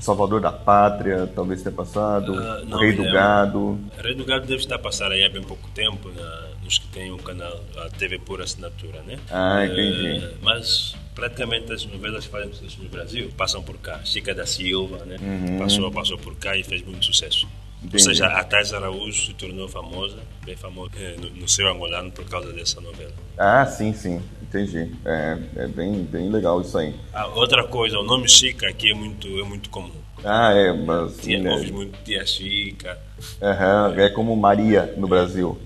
Salvador 0.00 0.40
da 0.40 0.50
Pátria, 0.50 1.30
talvez 1.34 1.62
tenha 1.62 1.74
passado. 1.74 2.32
Uh, 2.32 2.64
não, 2.66 2.78
Rei 2.78 2.92
do 2.92 3.04
é, 3.04 3.12
Gado. 3.12 3.78
Rei 4.02 4.14
do 4.14 4.24
Gado 4.24 4.46
deve 4.46 4.60
estar 4.60 4.78
passando 4.78 5.12
aí 5.12 5.24
há 5.24 5.28
bem 5.28 5.42
pouco 5.42 5.68
tempo, 5.70 6.10
na, 6.10 6.48
nos 6.64 6.78
que 6.78 6.88
têm 6.88 7.12
o 7.12 7.18
canal, 7.18 7.60
a 7.76 7.90
TV 7.90 8.18
por 8.18 8.40
assinatura, 8.40 9.02
né? 9.02 9.18
Ah, 9.30 9.64
entendi. 9.66 10.26
mas 10.42 10.96
praticamente 11.14 11.72
as 11.72 11.84
novelas 11.84 12.24
que 12.26 12.30
fazem 12.30 12.52
sucesso 12.52 12.82
no 12.82 12.88
Brasil 12.88 13.30
passam 13.36 13.62
por 13.62 13.76
cá. 13.78 14.00
Chica 14.04 14.34
da 14.34 14.46
Silva, 14.46 15.04
né? 15.04 15.16
Uhum. 15.20 15.58
Passou, 15.58 15.90
passou 15.90 16.16
por 16.16 16.36
cá 16.36 16.56
e 16.56 16.64
fez 16.64 16.82
muito 16.82 17.04
sucesso. 17.04 17.46
Entendi. 17.82 17.94
Ou 17.94 18.00
seja, 18.00 18.26
a 18.26 18.42
Thais 18.42 18.72
Araújo 18.72 19.26
se 19.26 19.34
tornou 19.34 19.68
famosa, 19.68 20.18
bem 20.44 20.56
famosa 20.56 20.90
é, 20.96 21.16
no, 21.16 21.30
no 21.30 21.48
seu 21.48 21.68
angolano 21.68 22.10
por 22.10 22.24
causa 22.24 22.52
dessa 22.52 22.80
novela. 22.80 23.12
Ah, 23.36 23.64
sim, 23.66 23.92
sim. 23.92 24.20
Entendi. 24.42 24.92
É, 25.04 25.38
é 25.56 25.68
bem, 25.68 26.02
bem 26.04 26.28
legal 26.28 26.60
isso 26.60 26.76
aí. 26.76 26.94
Ah, 27.12 27.26
outra 27.28 27.64
coisa, 27.64 27.98
o 27.98 28.02
nome 28.02 28.28
Chica 28.28 28.68
aqui 28.68 28.90
é 28.90 28.94
muito, 28.94 29.28
é 29.38 29.44
muito 29.44 29.70
comum. 29.70 29.92
Ah, 30.24 30.52
é, 30.52 30.72
mas. 30.72 31.18
Tia, 31.18 31.38
né? 31.38 31.52
Ouve 31.52 31.72
muito 31.72 32.02
Tia 32.02 32.26
Chica. 32.26 32.98
É. 33.40 34.06
é 34.06 34.08
como 34.10 34.34
Maria 34.36 34.92
no 34.96 35.06
Brasil. 35.06 35.58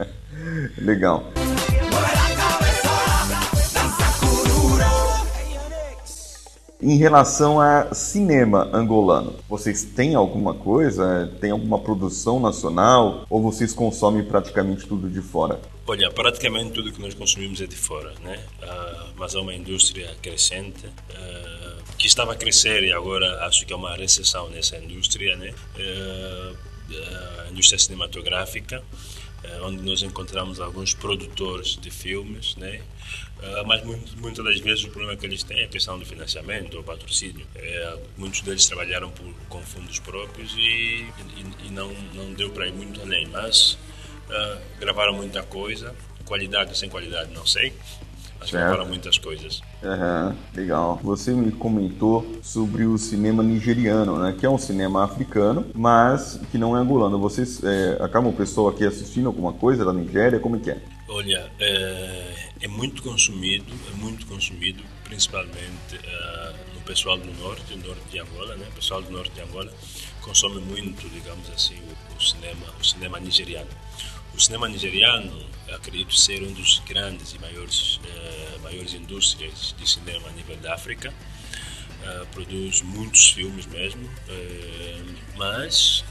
legal. 0.78 1.24
Em 6.84 6.98
relação 6.98 7.58
a 7.58 7.94
cinema 7.94 8.68
angolano, 8.70 9.34
vocês 9.48 9.84
têm 9.84 10.14
alguma 10.14 10.52
coisa? 10.52 11.32
Tem 11.40 11.50
alguma 11.50 11.78
produção 11.78 12.38
nacional? 12.38 13.24
Ou 13.30 13.40
vocês 13.40 13.72
consomem 13.72 14.22
praticamente 14.22 14.86
tudo 14.86 15.08
de 15.08 15.22
fora? 15.22 15.58
Olha, 15.86 16.10
praticamente 16.10 16.72
tudo 16.72 16.92
que 16.92 17.00
nós 17.00 17.14
consumimos 17.14 17.58
é 17.62 17.66
de 17.66 17.74
fora, 17.74 18.12
né? 18.22 18.38
Uh, 18.62 19.14
mas 19.16 19.34
é 19.34 19.38
uma 19.38 19.54
indústria 19.54 20.14
crescente. 20.20 20.84
Uh, 20.84 21.82
que 21.96 22.06
estava 22.06 22.34
a 22.34 22.36
crescer 22.36 22.82
e 22.82 22.92
agora 22.92 23.46
acho 23.46 23.64
que 23.64 23.72
é 23.72 23.76
uma 23.76 23.96
recessão 23.96 24.50
nessa 24.50 24.76
indústria, 24.76 25.36
né? 25.36 25.54
Uh, 25.78 26.56
a 27.46 27.50
indústria 27.50 27.78
cinematográfica, 27.78 28.84
onde 29.62 29.82
nós 29.82 30.02
encontramos 30.02 30.60
alguns 30.60 30.92
produtores 30.92 31.78
de 31.80 31.90
filmes, 31.90 32.56
né? 32.56 32.82
Uh, 33.44 33.66
mas 33.66 33.84
muito, 33.84 34.16
muitas 34.20 34.42
das 34.42 34.58
vezes 34.60 34.84
o 34.84 34.90
problema 34.90 35.16
que 35.16 35.26
eles 35.26 35.42
têm 35.42 35.60
é 35.60 35.64
a 35.64 35.68
questão 35.68 35.98
do 35.98 36.06
financiamento 36.06 36.76
ou 36.76 36.82
patrocínio. 36.82 37.46
É, 37.54 37.98
muitos 38.16 38.40
deles 38.40 38.66
trabalharam 38.66 39.10
por, 39.10 39.26
com 39.48 39.60
fundos 39.60 39.98
próprios 39.98 40.54
e, 40.56 41.04
e, 41.26 41.66
e 41.66 41.70
não, 41.70 41.92
não 42.14 42.32
deu 42.32 42.50
para 42.50 42.66
ir 42.66 42.72
muito 42.72 43.02
além, 43.02 43.26
mas 43.26 43.76
uh, 44.30 44.58
gravaram 44.80 45.12
muita 45.12 45.42
coisa, 45.42 45.94
qualidade 46.24 46.70
ou 46.70 46.76
sem 46.76 46.88
qualidade, 46.88 47.32
não 47.34 47.46
sei. 47.46 47.74
Que 48.46 48.54
não 48.56 48.74
para 48.74 48.84
muitas 48.84 49.16
coisas. 49.16 49.62
Uhum, 49.82 50.36
legal. 50.54 51.00
Você 51.02 51.32
me 51.32 51.50
comentou 51.50 52.40
sobre 52.42 52.84
o 52.84 52.98
cinema 52.98 53.42
nigeriano, 53.42 54.18
né? 54.18 54.34
Que 54.38 54.44
é 54.44 54.50
um 54.50 54.58
cinema 54.58 55.02
africano, 55.04 55.66
mas 55.74 56.38
que 56.50 56.58
não 56.58 56.76
é 56.76 56.80
angolano. 56.80 57.18
Vocês 57.18 57.62
é, 57.64 57.96
acabam 58.00 58.30
o 58.30 58.36
pessoal 58.36 58.68
aqui 58.68 58.84
assistindo 58.84 59.28
alguma 59.28 59.54
coisa 59.54 59.82
da 59.82 59.94
Nigéria? 59.94 60.38
Como 60.38 60.56
é 60.56 60.58
que 60.58 60.70
é? 60.70 60.78
Olha, 61.08 61.50
é, 61.58 62.33
é 62.60 62.68
muito 62.68 63.02
consumido, 63.02 63.72
é 63.92 63.96
muito 63.96 64.26
consumido, 64.26 64.82
principalmente 65.04 65.96
uh, 65.96 66.74
no 66.74 66.80
pessoal 66.82 67.18
do 67.18 67.32
norte, 67.34 67.76
norte 67.76 68.02
de 68.10 68.18
Angola, 68.18 68.56
né? 68.56 68.66
O 68.68 68.72
pessoal 68.72 69.02
do 69.02 69.10
norte 69.10 69.32
de 69.32 69.40
Angola 69.40 69.72
consome 70.20 70.60
muito, 70.60 71.08
digamos 71.10 71.48
assim, 71.50 71.76
o, 71.76 72.16
o 72.16 72.20
cinema, 72.20 72.66
o 72.80 72.84
cinema 72.84 73.20
nigeriano. 73.20 73.70
O 74.34 74.40
cinema 74.40 74.68
nigeriano, 74.68 75.46
acredito 75.72 76.14
ser 76.14 76.42
um 76.42 76.52
dos 76.52 76.80
grandes 76.86 77.34
e 77.34 77.38
maiores, 77.38 77.96
uh, 77.96 78.60
maiores 78.62 78.94
indústrias 78.94 79.74
de 79.78 79.88
cinema 79.88 80.28
a 80.28 80.32
nível 80.32 80.56
da 80.56 80.74
África. 80.74 81.12
Uh, 82.04 82.26
produz 82.34 82.82
muitos 82.82 83.30
filmes 83.30 83.66
mesmo, 83.66 84.04
uh, 84.04 85.14
mas 85.36 86.04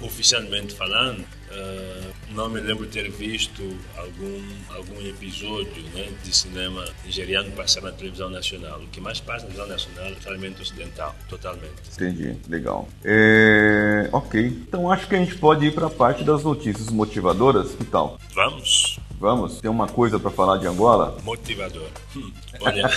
oficialmente 0.00 0.74
falando, 0.74 1.26
Uh, 1.50 2.12
não 2.32 2.48
me 2.48 2.60
lembro 2.60 2.86
ter 2.86 3.10
visto 3.10 3.60
algum, 3.96 4.40
algum 4.68 5.04
episódio 5.04 5.82
né, 5.92 6.08
de 6.22 6.34
cinema 6.34 6.84
nigeriano 7.04 7.50
passar 7.50 7.82
na 7.82 7.90
televisão 7.90 8.30
nacional. 8.30 8.78
O 8.78 8.86
que 8.86 9.00
mais 9.00 9.18
passa 9.18 9.48
na 9.48 9.52
televisão 9.52 9.66
nacional 9.66 10.12
é 10.12 10.16
realmente 10.24 10.62
ocidental, 10.62 11.12
totalmente. 11.28 11.74
Entendi, 11.92 12.36
legal. 12.48 12.88
É... 13.04 14.08
Ok, 14.12 14.46
então 14.46 14.92
acho 14.92 15.08
que 15.08 15.16
a 15.16 15.18
gente 15.18 15.34
pode 15.38 15.66
ir 15.66 15.74
para 15.74 15.88
a 15.88 15.90
parte 15.90 16.22
das 16.22 16.44
notícias 16.44 16.88
motivadoras, 16.88 17.74
que 17.74 17.84
tal? 17.84 18.16
Vamos. 18.32 19.00
Vamos? 19.20 19.60
Tem 19.60 19.70
uma 19.70 19.86
coisa 19.86 20.18
para 20.18 20.30
falar 20.30 20.56
de 20.56 20.66
Angola? 20.66 21.18
Motivador. 21.22 21.88
Hum, 22.16 22.32
olha. 22.62 22.88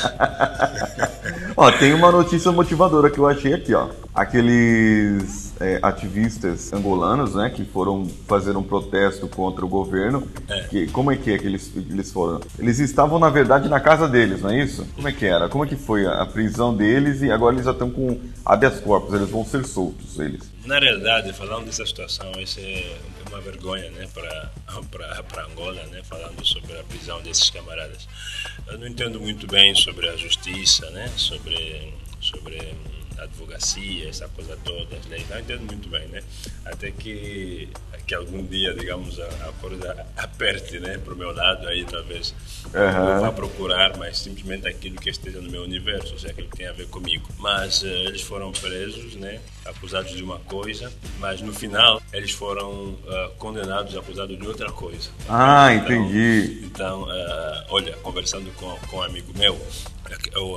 ó, 1.57 1.69
tem 1.69 1.93
uma 1.93 2.13
notícia 2.13 2.49
motivadora 2.49 3.09
que 3.09 3.19
eu 3.19 3.27
achei 3.27 3.53
aqui, 3.53 3.73
ó. 3.73 3.89
Aqueles 4.15 5.53
é, 5.60 5.80
ativistas 5.82 6.72
angolanos, 6.74 7.36
né, 7.36 7.50
que 7.50 7.63
foram 7.66 8.08
fazer 8.28 8.56
um 8.58 8.63
protesto 8.63 9.28
contra 9.28 9.66
o 9.66 9.68
governo. 9.68 10.28
É. 10.48 10.62
Que, 10.63 10.88
como 10.88 11.12
é 11.12 11.18
que 11.18 11.32
é 11.32 11.38
que 11.38 11.46
eles, 11.46 11.72
eles 11.76 12.12
foram? 12.12 12.42
Eles 12.58 12.80
estavam, 12.80 13.20
na 13.20 13.30
verdade, 13.30 13.70
na 13.70 13.80
casa 13.80 14.08
deles, 14.08 14.42
não 14.42 14.50
é 14.50 14.63
isso? 14.63 14.86
Como 14.96 15.08
é 15.08 15.12
que 15.12 15.26
era? 15.26 15.50
Como 15.50 15.63
é 15.63 15.68
que 15.68 15.76
foi 15.76 16.06
a, 16.06 16.22
a 16.22 16.26
prisão 16.26 16.76
deles 16.76 17.22
e 17.22 17.32
agora 17.32 17.56
eles 17.56 17.66
já 17.66 17.72
estão 17.72 17.89
com 17.89 18.20
habeas 18.46 18.80
corpus, 18.80 19.13
eles 19.13 19.30
vão 19.30 19.46
ser 19.46 19.66
soltos, 19.66 20.20
eles. 20.20 20.52
Na 20.66 20.80
realidade, 20.80 21.34
falando 21.34 21.66
dessa 21.66 21.86
situação, 21.86 22.32
isso 22.39 22.60
é 22.60 22.96
uma 23.30 23.42
vergonha 23.42 23.89
né, 23.92 24.08
para 24.13 24.52
Angola, 25.52 25.84
né, 25.92 26.02
falando 26.04 26.46
sobre 26.46 26.78
a 26.80 26.84
prisão 26.84 27.22
desses 27.22 27.50
camaradas. 27.50 28.08
Eu 28.68 28.78
não 28.78 28.88
entendo 28.88 29.20
muito 29.20 29.48
bem 29.48 29.76
sobre 29.76 30.08
a 30.08 30.16
justiça, 30.16 30.89
né, 30.92 31.10
sobre, 31.18 31.94
sobre 32.22 32.76
advocacia, 33.23 34.09
essa 34.09 34.27
coisa 34.29 34.57
toda, 34.63 34.97
leis, 35.09 35.27
não 35.29 35.39
entendo 35.39 35.65
muito 35.65 35.89
bem, 35.89 36.07
né? 36.07 36.21
Até 36.65 36.91
que, 36.91 37.69
que 38.05 38.15
algum 38.15 38.45
dia, 38.45 38.73
digamos, 38.73 39.19
a, 39.19 39.25
a 39.25 39.53
coisa 39.59 40.05
aperte, 40.17 40.79
né, 40.79 40.97
para 40.97 41.13
o 41.13 41.17
meu 41.17 41.33
lado, 41.33 41.67
aí 41.67 41.86
talvez 41.86 42.33
uhum. 42.73 42.79
eu 42.79 43.21
vá 43.21 43.31
procurar, 43.31 43.97
mas 43.97 44.19
simplesmente 44.19 44.67
aquilo 44.67 44.95
que 44.97 45.09
esteja 45.09 45.39
no 45.41 45.49
meu 45.49 45.63
universo, 45.63 46.13
ou 46.13 46.19
seja, 46.19 46.31
aquilo 46.31 46.49
que 46.49 46.57
tem 46.57 46.67
a 46.67 46.71
ver 46.71 46.88
comigo. 46.88 47.27
Mas 47.39 47.81
uh, 47.81 47.88
eles 47.88 48.21
foram 48.21 48.51
presos, 48.51 49.15
né, 49.15 49.39
acusados 49.65 50.12
de 50.12 50.23
uma 50.23 50.39
coisa, 50.39 50.91
mas 51.19 51.41
no 51.41 51.53
final 51.53 52.01
eles 52.12 52.31
foram 52.31 52.71
uh, 52.71 53.29
condenados, 53.38 53.95
acusados 53.95 54.38
de 54.38 54.47
outra 54.47 54.71
coisa. 54.71 55.09
Ah, 55.27 55.73
então, 55.73 55.95
entendi. 55.95 56.62
Então, 56.63 57.03
uh, 57.03 57.65
olha, 57.69 57.93
conversando 57.97 58.51
com, 58.55 58.69
com 58.88 58.97
um 58.97 59.03
amigo 59.03 59.31
meu, 59.38 59.59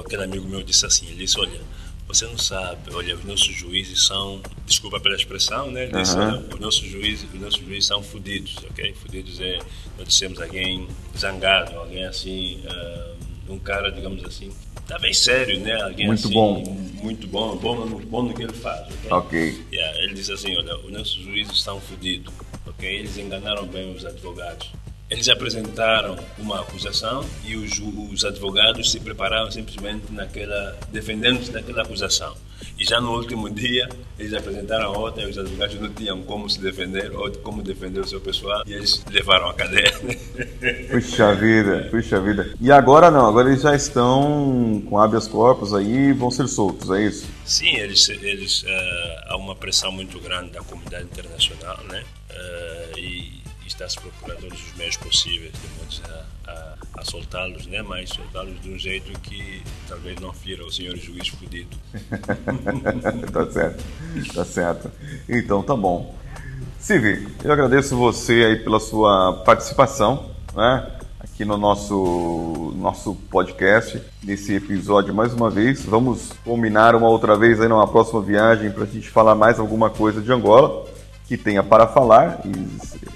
aquele 0.00 0.24
amigo 0.24 0.46
meu 0.46 0.62
disse 0.62 0.87
assim, 0.87 1.07
ele 1.07 1.16
disse, 1.16 1.38
olha, 1.38 1.61
você 2.07 2.25
não 2.27 2.38
sabe, 2.38 2.95
olha, 2.95 3.16
os 3.16 3.25
nossos 3.25 3.55
juízes 3.55 4.07
são, 4.07 4.40
desculpa 4.64 5.01
pela 5.01 5.16
expressão, 5.16 5.71
né? 5.71 5.87
Uhum. 5.87 6.55
os 6.55 6.61
nossos 6.61 6.88
juízes, 6.88 7.27
os 7.33 7.40
nossos 7.40 7.61
juízes 7.61 7.87
são 7.87 8.03
fudidos, 8.03 8.57
ok? 8.71 8.95
Fudidos 8.95 9.40
é, 9.40 9.59
nós 9.99 10.09
dissemos 10.09 10.40
alguém 10.40 10.87
zangado, 11.16 11.77
alguém 11.77 12.05
assim, 12.05 12.62
uh, 12.66 13.53
um 13.53 13.59
cara, 13.59 13.90
digamos 13.90 14.25
assim, 14.25 14.53
tá 14.87 14.99
bem 14.99 15.12
sério, 15.12 15.61
né? 15.61 15.81
Alguém 15.83 16.07
muito 16.07 16.27
assim, 16.27 16.35
bom, 16.35 16.62
muito 17.03 17.27
bom, 17.27 17.57
bom, 17.57 17.87
bom 17.87 18.23
no 18.23 18.35
que 18.35 18.42
ele 18.45 18.53
faz, 18.53 18.87
ok? 18.87 19.11
Ok. 19.11 19.64
Yeah, 19.73 20.05
ele 20.05 20.14
diz 20.14 20.31
assim, 20.31 20.57
olha, 20.57 20.79
os 20.79 20.92
nossos 20.92 21.16
juízes 21.23 21.61
são 21.61 21.81
fudidos, 21.81 22.33
ok? 22.66 22.88
Eles 22.88 23.19
enganaram 23.19 23.66
bem 23.66 23.92
os 23.95 24.05
advogados. 24.05 24.71
Eles 25.09 25.29
apresentaram 25.29 26.16
uma 26.37 26.61
acusação 26.61 27.25
e 27.45 27.55
os, 27.55 27.81
os 28.11 28.25
advogados 28.25 28.90
se 28.90 28.99
prepararam 28.99 29.49
simplesmente 29.51 30.12
naquela, 30.12 30.77
defendendo-se 30.92 31.53
daquela 31.53 31.83
acusação. 31.83 32.35
E 32.79 32.85
já 32.85 33.01
no 33.01 33.12
último 33.12 33.49
dia, 33.49 33.88
eles 34.19 34.35
apresentaram 34.35 34.92
outra 34.92 35.23
e 35.23 35.31
os 35.31 35.38
advogados 35.38 35.81
não 35.81 35.92
tinham 35.92 36.23
como 36.23 36.51
se 36.51 36.61
defender 36.61 37.14
ou 37.14 37.31
como 37.38 37.62
defender 37.62 38.01
o 38.01 38.07
seu 38.07 38.21
pessoal 38.21 38.62
e 38.66 38.73
eles 38.73 39.05
levaram 39.11 39.49
a 39.49 39.55
cadeia. 39.55 39.92
Puxa 40.90 41.35
vida, 41.35 41.88
puxa 41.90 42.21
vida. 42.21 42.55
E 42.61 42.73
agora 42.73 43.11
não, 43.11 43.27
agora 43.27 43.49
eles 43.49 43.62
já 43.62 43.75
estão 43.75 44.83
com 44.88 44.99
habeas 44.99 45.29
corpus 45.29 45.73
aí 45.73 46.09
e 46.09 46.12
vão 46.12 46.31
ser 46.31 46.49
soltos, 46.49 46.90
é 46.90 47.03
isso? 47.05 47.27
Sim, 47.45 47.77
eles, 47.77 48.09
eles 48.09 48.62
uh, 48.62 48.66
há 49.29 49.37
uma 49.37 49.55
pressão 49.55 49.92
muito 49.92 50.19
grande 50.19 50.51
da 50.51 50.61
comunidade 50.61 51.05
internacional, 51.05 51.79
né? 51.85 52.03
Uh, 52.31 52.99
e 52.99 53.26
está 53.66 53.88
se 53.88 53.98
procurando 54.00 54.46
os 54.46 54.74
meios 54.76 54.96
possíveis 54.96 55.52
de 55.52 56.02
a, 56.11 56.24
a, 56.50 56.74
a 56.98 57.05
soltá-los, 57.05 57.66
né? 57.66 57.83
mas 57.83 58.11
soltá-los 58.11 58.61
de 58.61 58.70
um 58.70 58.79
jeito 58.79 59.18
que 59.20 59.62
talvez 59.88 60.20
não 60.20 60.33
fira 60.33 60.64
o 60.64 60.70
senhor 60.70 60.96
juiz 60.96 61.29
fudido. 61.29 61.76
tá 63.33 63.50
certo, 63.50 63.85
tá 64.35 64.44
certo. 64.44 64.90
Então 65.29 65.62
tá 65.62 65.76
bom. 65.76 66.14
Silvio, 66.79 67.31
eu 67.42 67.52
agradeço 67.52 67.96
você 67.96 68.44
aí 68.44 68.57
pela 68.57 68.79
sua 68.79 69.42
participação, 69.44 70.31
né? 70.55 70.92
Aqui 71.18 71.44
no 71.44 71.57
nosso, 71.57 72.72
nosso 72.76 73.14
podcast, 73.31 74.00
nesse 74.22 74.55
episódio 74.55 75.12
mais 75.12 75.35
uma 75.35 75.50
vez. 75.50 75.85
Vamos 75.85 76.33
combinar 76.44 76.94
uma 76.94 77.09
outra 77.09 77.37
vez 77.37 77.61
aí 77.61 77.68
numa 77.68 77.88
próxima 77.88 78.22
viagem 78.22 78.70
para 78.70 78.85
a 78.85 78.87
gente 78.87 79.11
falar 79.11 79.35
mais 79.35 79.59
alguma 79.59 79.90
coisa 79.90 80.22
de 80.22 80.33
Angola 80.33 80.87
que 81.27 81.37
tenha 81.37 81.62
para 81.62 81.87
falar, 81.87 82.41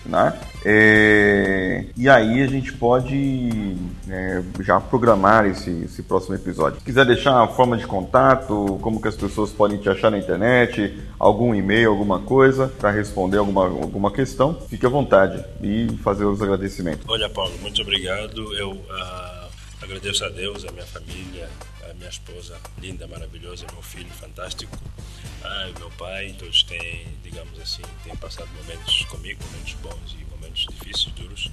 né? 0.05 0.39
É, 0.65 1.87
e 1.97 2.09
aí 2.09 2.43
a 2.43 2.47
gente 2.47 2.73
pode 2.73 3.77
é, 4.09 4.43
já 4.61 4.79
programar 4.81 5.47
esse, 5.47 5.71
esse 5.85 6.03
próximo 6.03 6.35
episódio. 6.35 6.79
Se 6.81 6.85
quiser 6.85 7.07
deixar 7.07 7.41
a 7.41 7.49
forma 7.49 7.77
de 7.77 7.87
contato, 7.87 8.79
como 8.83 9.01
que 9.01 9.09
as 9.09 9.17
pessoas 9.17 9.51
podem 9.51 9.79
te 9.79 9.89
achar 9.89 10.11
na 10.11 10.19
internet, 10.19 10.99
algum 11.19 11.55
e-mail, 11.55 11.91
alguma 11.91 12.21
coisa, 12.21 12.69
para 12.69 12.91
responder 12.91 13.39
alguma, 13.39 13.65
alguma 13.65 14.13
questão, 14.13 14.59
fique 14.69 14.85
à 14.85 14.89
vontade 14.89 15.43
e 15.63 15.97
fazer 16.03 16.25
os 16.25 16.43
agradecimentos. 16.43 17.05
Olha, 17.09 17.29
Paulo, 17.29 17.53
muito 17.63 17.81
obrigado. 17.81 18.53
Eu 18.55 18.73
uh, 18.73 19.49
agradeço 19.81 20.25
a 20.25 20.29
Deus, 20.29 20.67
a 20.67 20.73
minha 20.73 20.87
família, 20.87 21.49
a 21.91 21.95
minha 21.95 22.09
esposa 22.09 22.59
linda, 22.79 23.07
maravilhosa, 23.07 23.67
meu 23.73 23.83
filho 23.83 24.11
fantástico 24.11 24.79
ah, 25.43 25.71
meu 25.79 25.91
pai, 25.93 26.35
todos 26.39 26.63
têm, 26.65 27.07
digamos 27.23 27.59
assim, 27.59 27.83
têm 28.05 28.15
passado 28.17 28.49
momentos 28.53 29.05
comigo, 29.07 29.43
momentos 29.51 29.73
bons 29.75 30.17
e 30.21 30.25
momentos 30.31 30.67
difíceis, 30.69 31.15
duros. 31.15 31.51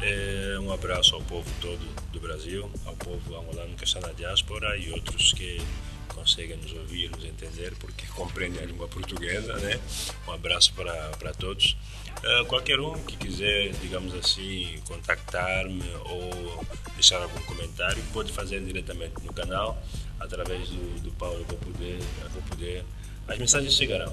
É, 0.00 0.56
um 0.60 0.72
abraço 0.72 1.16
ao 1.16 1.22
povo 1.22 1.50
todo 1.60 1.84
do 2.12 2.20
Brasil, 2.20 2.70
ao 2.84 2.94
povo 2.94 3.36
angolano 3.36 3.74
que 3.74 3.84
está 3.84 4.00
na 4.00 4.12
diáspora 4.12 4.76
e 4.76 4.90
outros 4.92 5.32
que 5.32 5.60
conseguem 6.08 6.56
nos 6.56 6.72
ouvir, 6.72 7.10
nos 7.10 7.24
entender, 7.24 7.74
porque 7.76 8.06
compreendem 8.08 8.62
a 8.62 8.66
língua 8.66 8.88
portuguesa, 8.88 9.54
né? 9.56 9.80
Um 10.26 10.32
abraço 10.32 10.72
para, 10.74 11.32
todos. 11.38 11.76
Uh, 12.22 12.44
qualquer 12.46 12.80
um 12.80 12.94
que 13.04 13.16
quiser, 13.16 13.72
digamos 13.80 14.14
assim, 14.14 14.80
contactar-me 14.86 15.82
ou 16.06 16.64
deixar 16.94 17.22
algum 17.22 17.40
comentário, 17.42 18.02
pode 18.12 18.32
fazer 18.32 18.60
diretamente 18.64 19.14
no 19.22 19.32
canal, 19.32 19.82
através 20.20 20.68
do, 20.68 21.00
do 21.02 21.12
Paulo, 21.12 21.38
eu 21.40 21.44
vou 21.44 21.58
poder, 21.58 21.98
eu 22.22 22.30
vou 22.30 22.42
poder 22.42 22.84
as 23.28 23.38
mensagens 23.38 23.74
chegarão. 23.74 24.12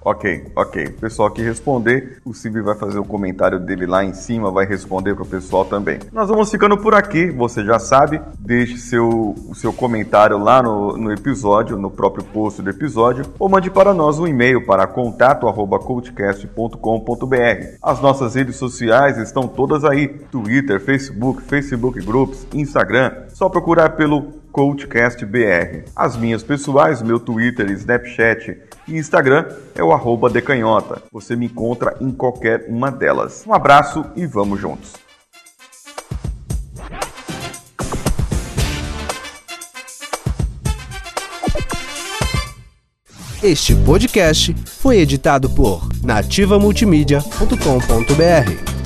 Ok, 0.00 0.52
ok. 0.56 0.92
Pessoal 0.92 1.30
que 1.30 1.42
responder, 1.42 2.22
o 2.24 2.32
Silvio 2.32 2.64
vai 2.64 2.74
fazer 2.76 2.98
o 2.98 3.04
comentário 3.04 3.60
dele 3.60 3.84
lá 3.84 4.02
em 4.04 4.14
cima, 4.14 4.50
vai 4.50 4.64
responder 4.64 5.14
para 5.14 5.24
o 5.24 5.26
pessoal 5.26 5.66
também. 5.66 5.98
Nós 6.12 6.28
vamos 6.28 6.50
ficando 6.50 6.78
por 6.78 6.94
aqui, 6.94 7.30
você 7.30 7.62
já 7.64 7.78
sabe. 7.78 8.18
Deixe 8.38 8.78
seu, 8.78 9.34
o 9.48 9.54
seu 9.54 9.70
comentário 9.72 10.36
lá 10.38 10.62
no, 10.62 10.96
no 10.96 11.12
episódio, 11.12 11.76
no 11.76 11.90
próprio 11.90 12.24
post 12.24 12.62
do 12.62 12.70
episódio, 12.70 13.26
ou 13.38 13.50
mande 13.50 13.70
para 13.70 13.92
nós 13.92 14.18
um 14.18 14.26
e-mail 14.26 14.64
para 14.64 14.86
contato.coachcast.com.br. 14.86 17.76
As 17.82 18.00
nossas 18.00 18.34
redes 18.34 18.56
sociais 18.56 19.18
estão 19.18 19.46
todas 19.48 19.84
aí: 19.84 20.08
Twitter, 20.08 20.80
Facebook, 20.80 21.42
Facebook 21.42 22.00
Groups, 22.00 22.46
Instagram. 22.54 23.24
Só 23.34 23.48
procurar 23.48 23.90
pelo 23.90 24.38
CoachCastBR. 24.58 25.84
As 25.94 26.16
minhas 26.16 26.42
pessoais, 26.42 27.00
meu 27.00 27.20
Twitter, 27.20 27.70
Snapchat 27.70 28.58
e 28.88 28.96
Instagram 28.96 29.46
é 29.72 29.84
o 29.84 29.92
arroba 29.92 30.28
decanhota. 30.28 31.00
Você 31.12 31.36
me 31.36 31.46
encontra 31.46 31.96
em 32.00 32.10
qualquer 32.10 32.66
uma 32.68 32.90
delas. 32.90 33.44
Um 33.46 33.54
abraço 33.54 34.04
e 34.16 34.26
vamos 34.26 34.60
juntos! 34.60 34.94
Este 43.40 43.76
podcast 43.76 44.52
foi 44.66 44.96
editado 44.96 45.48
por 45.50 45.88
nativamultimídia.com.br. 46.02 48.77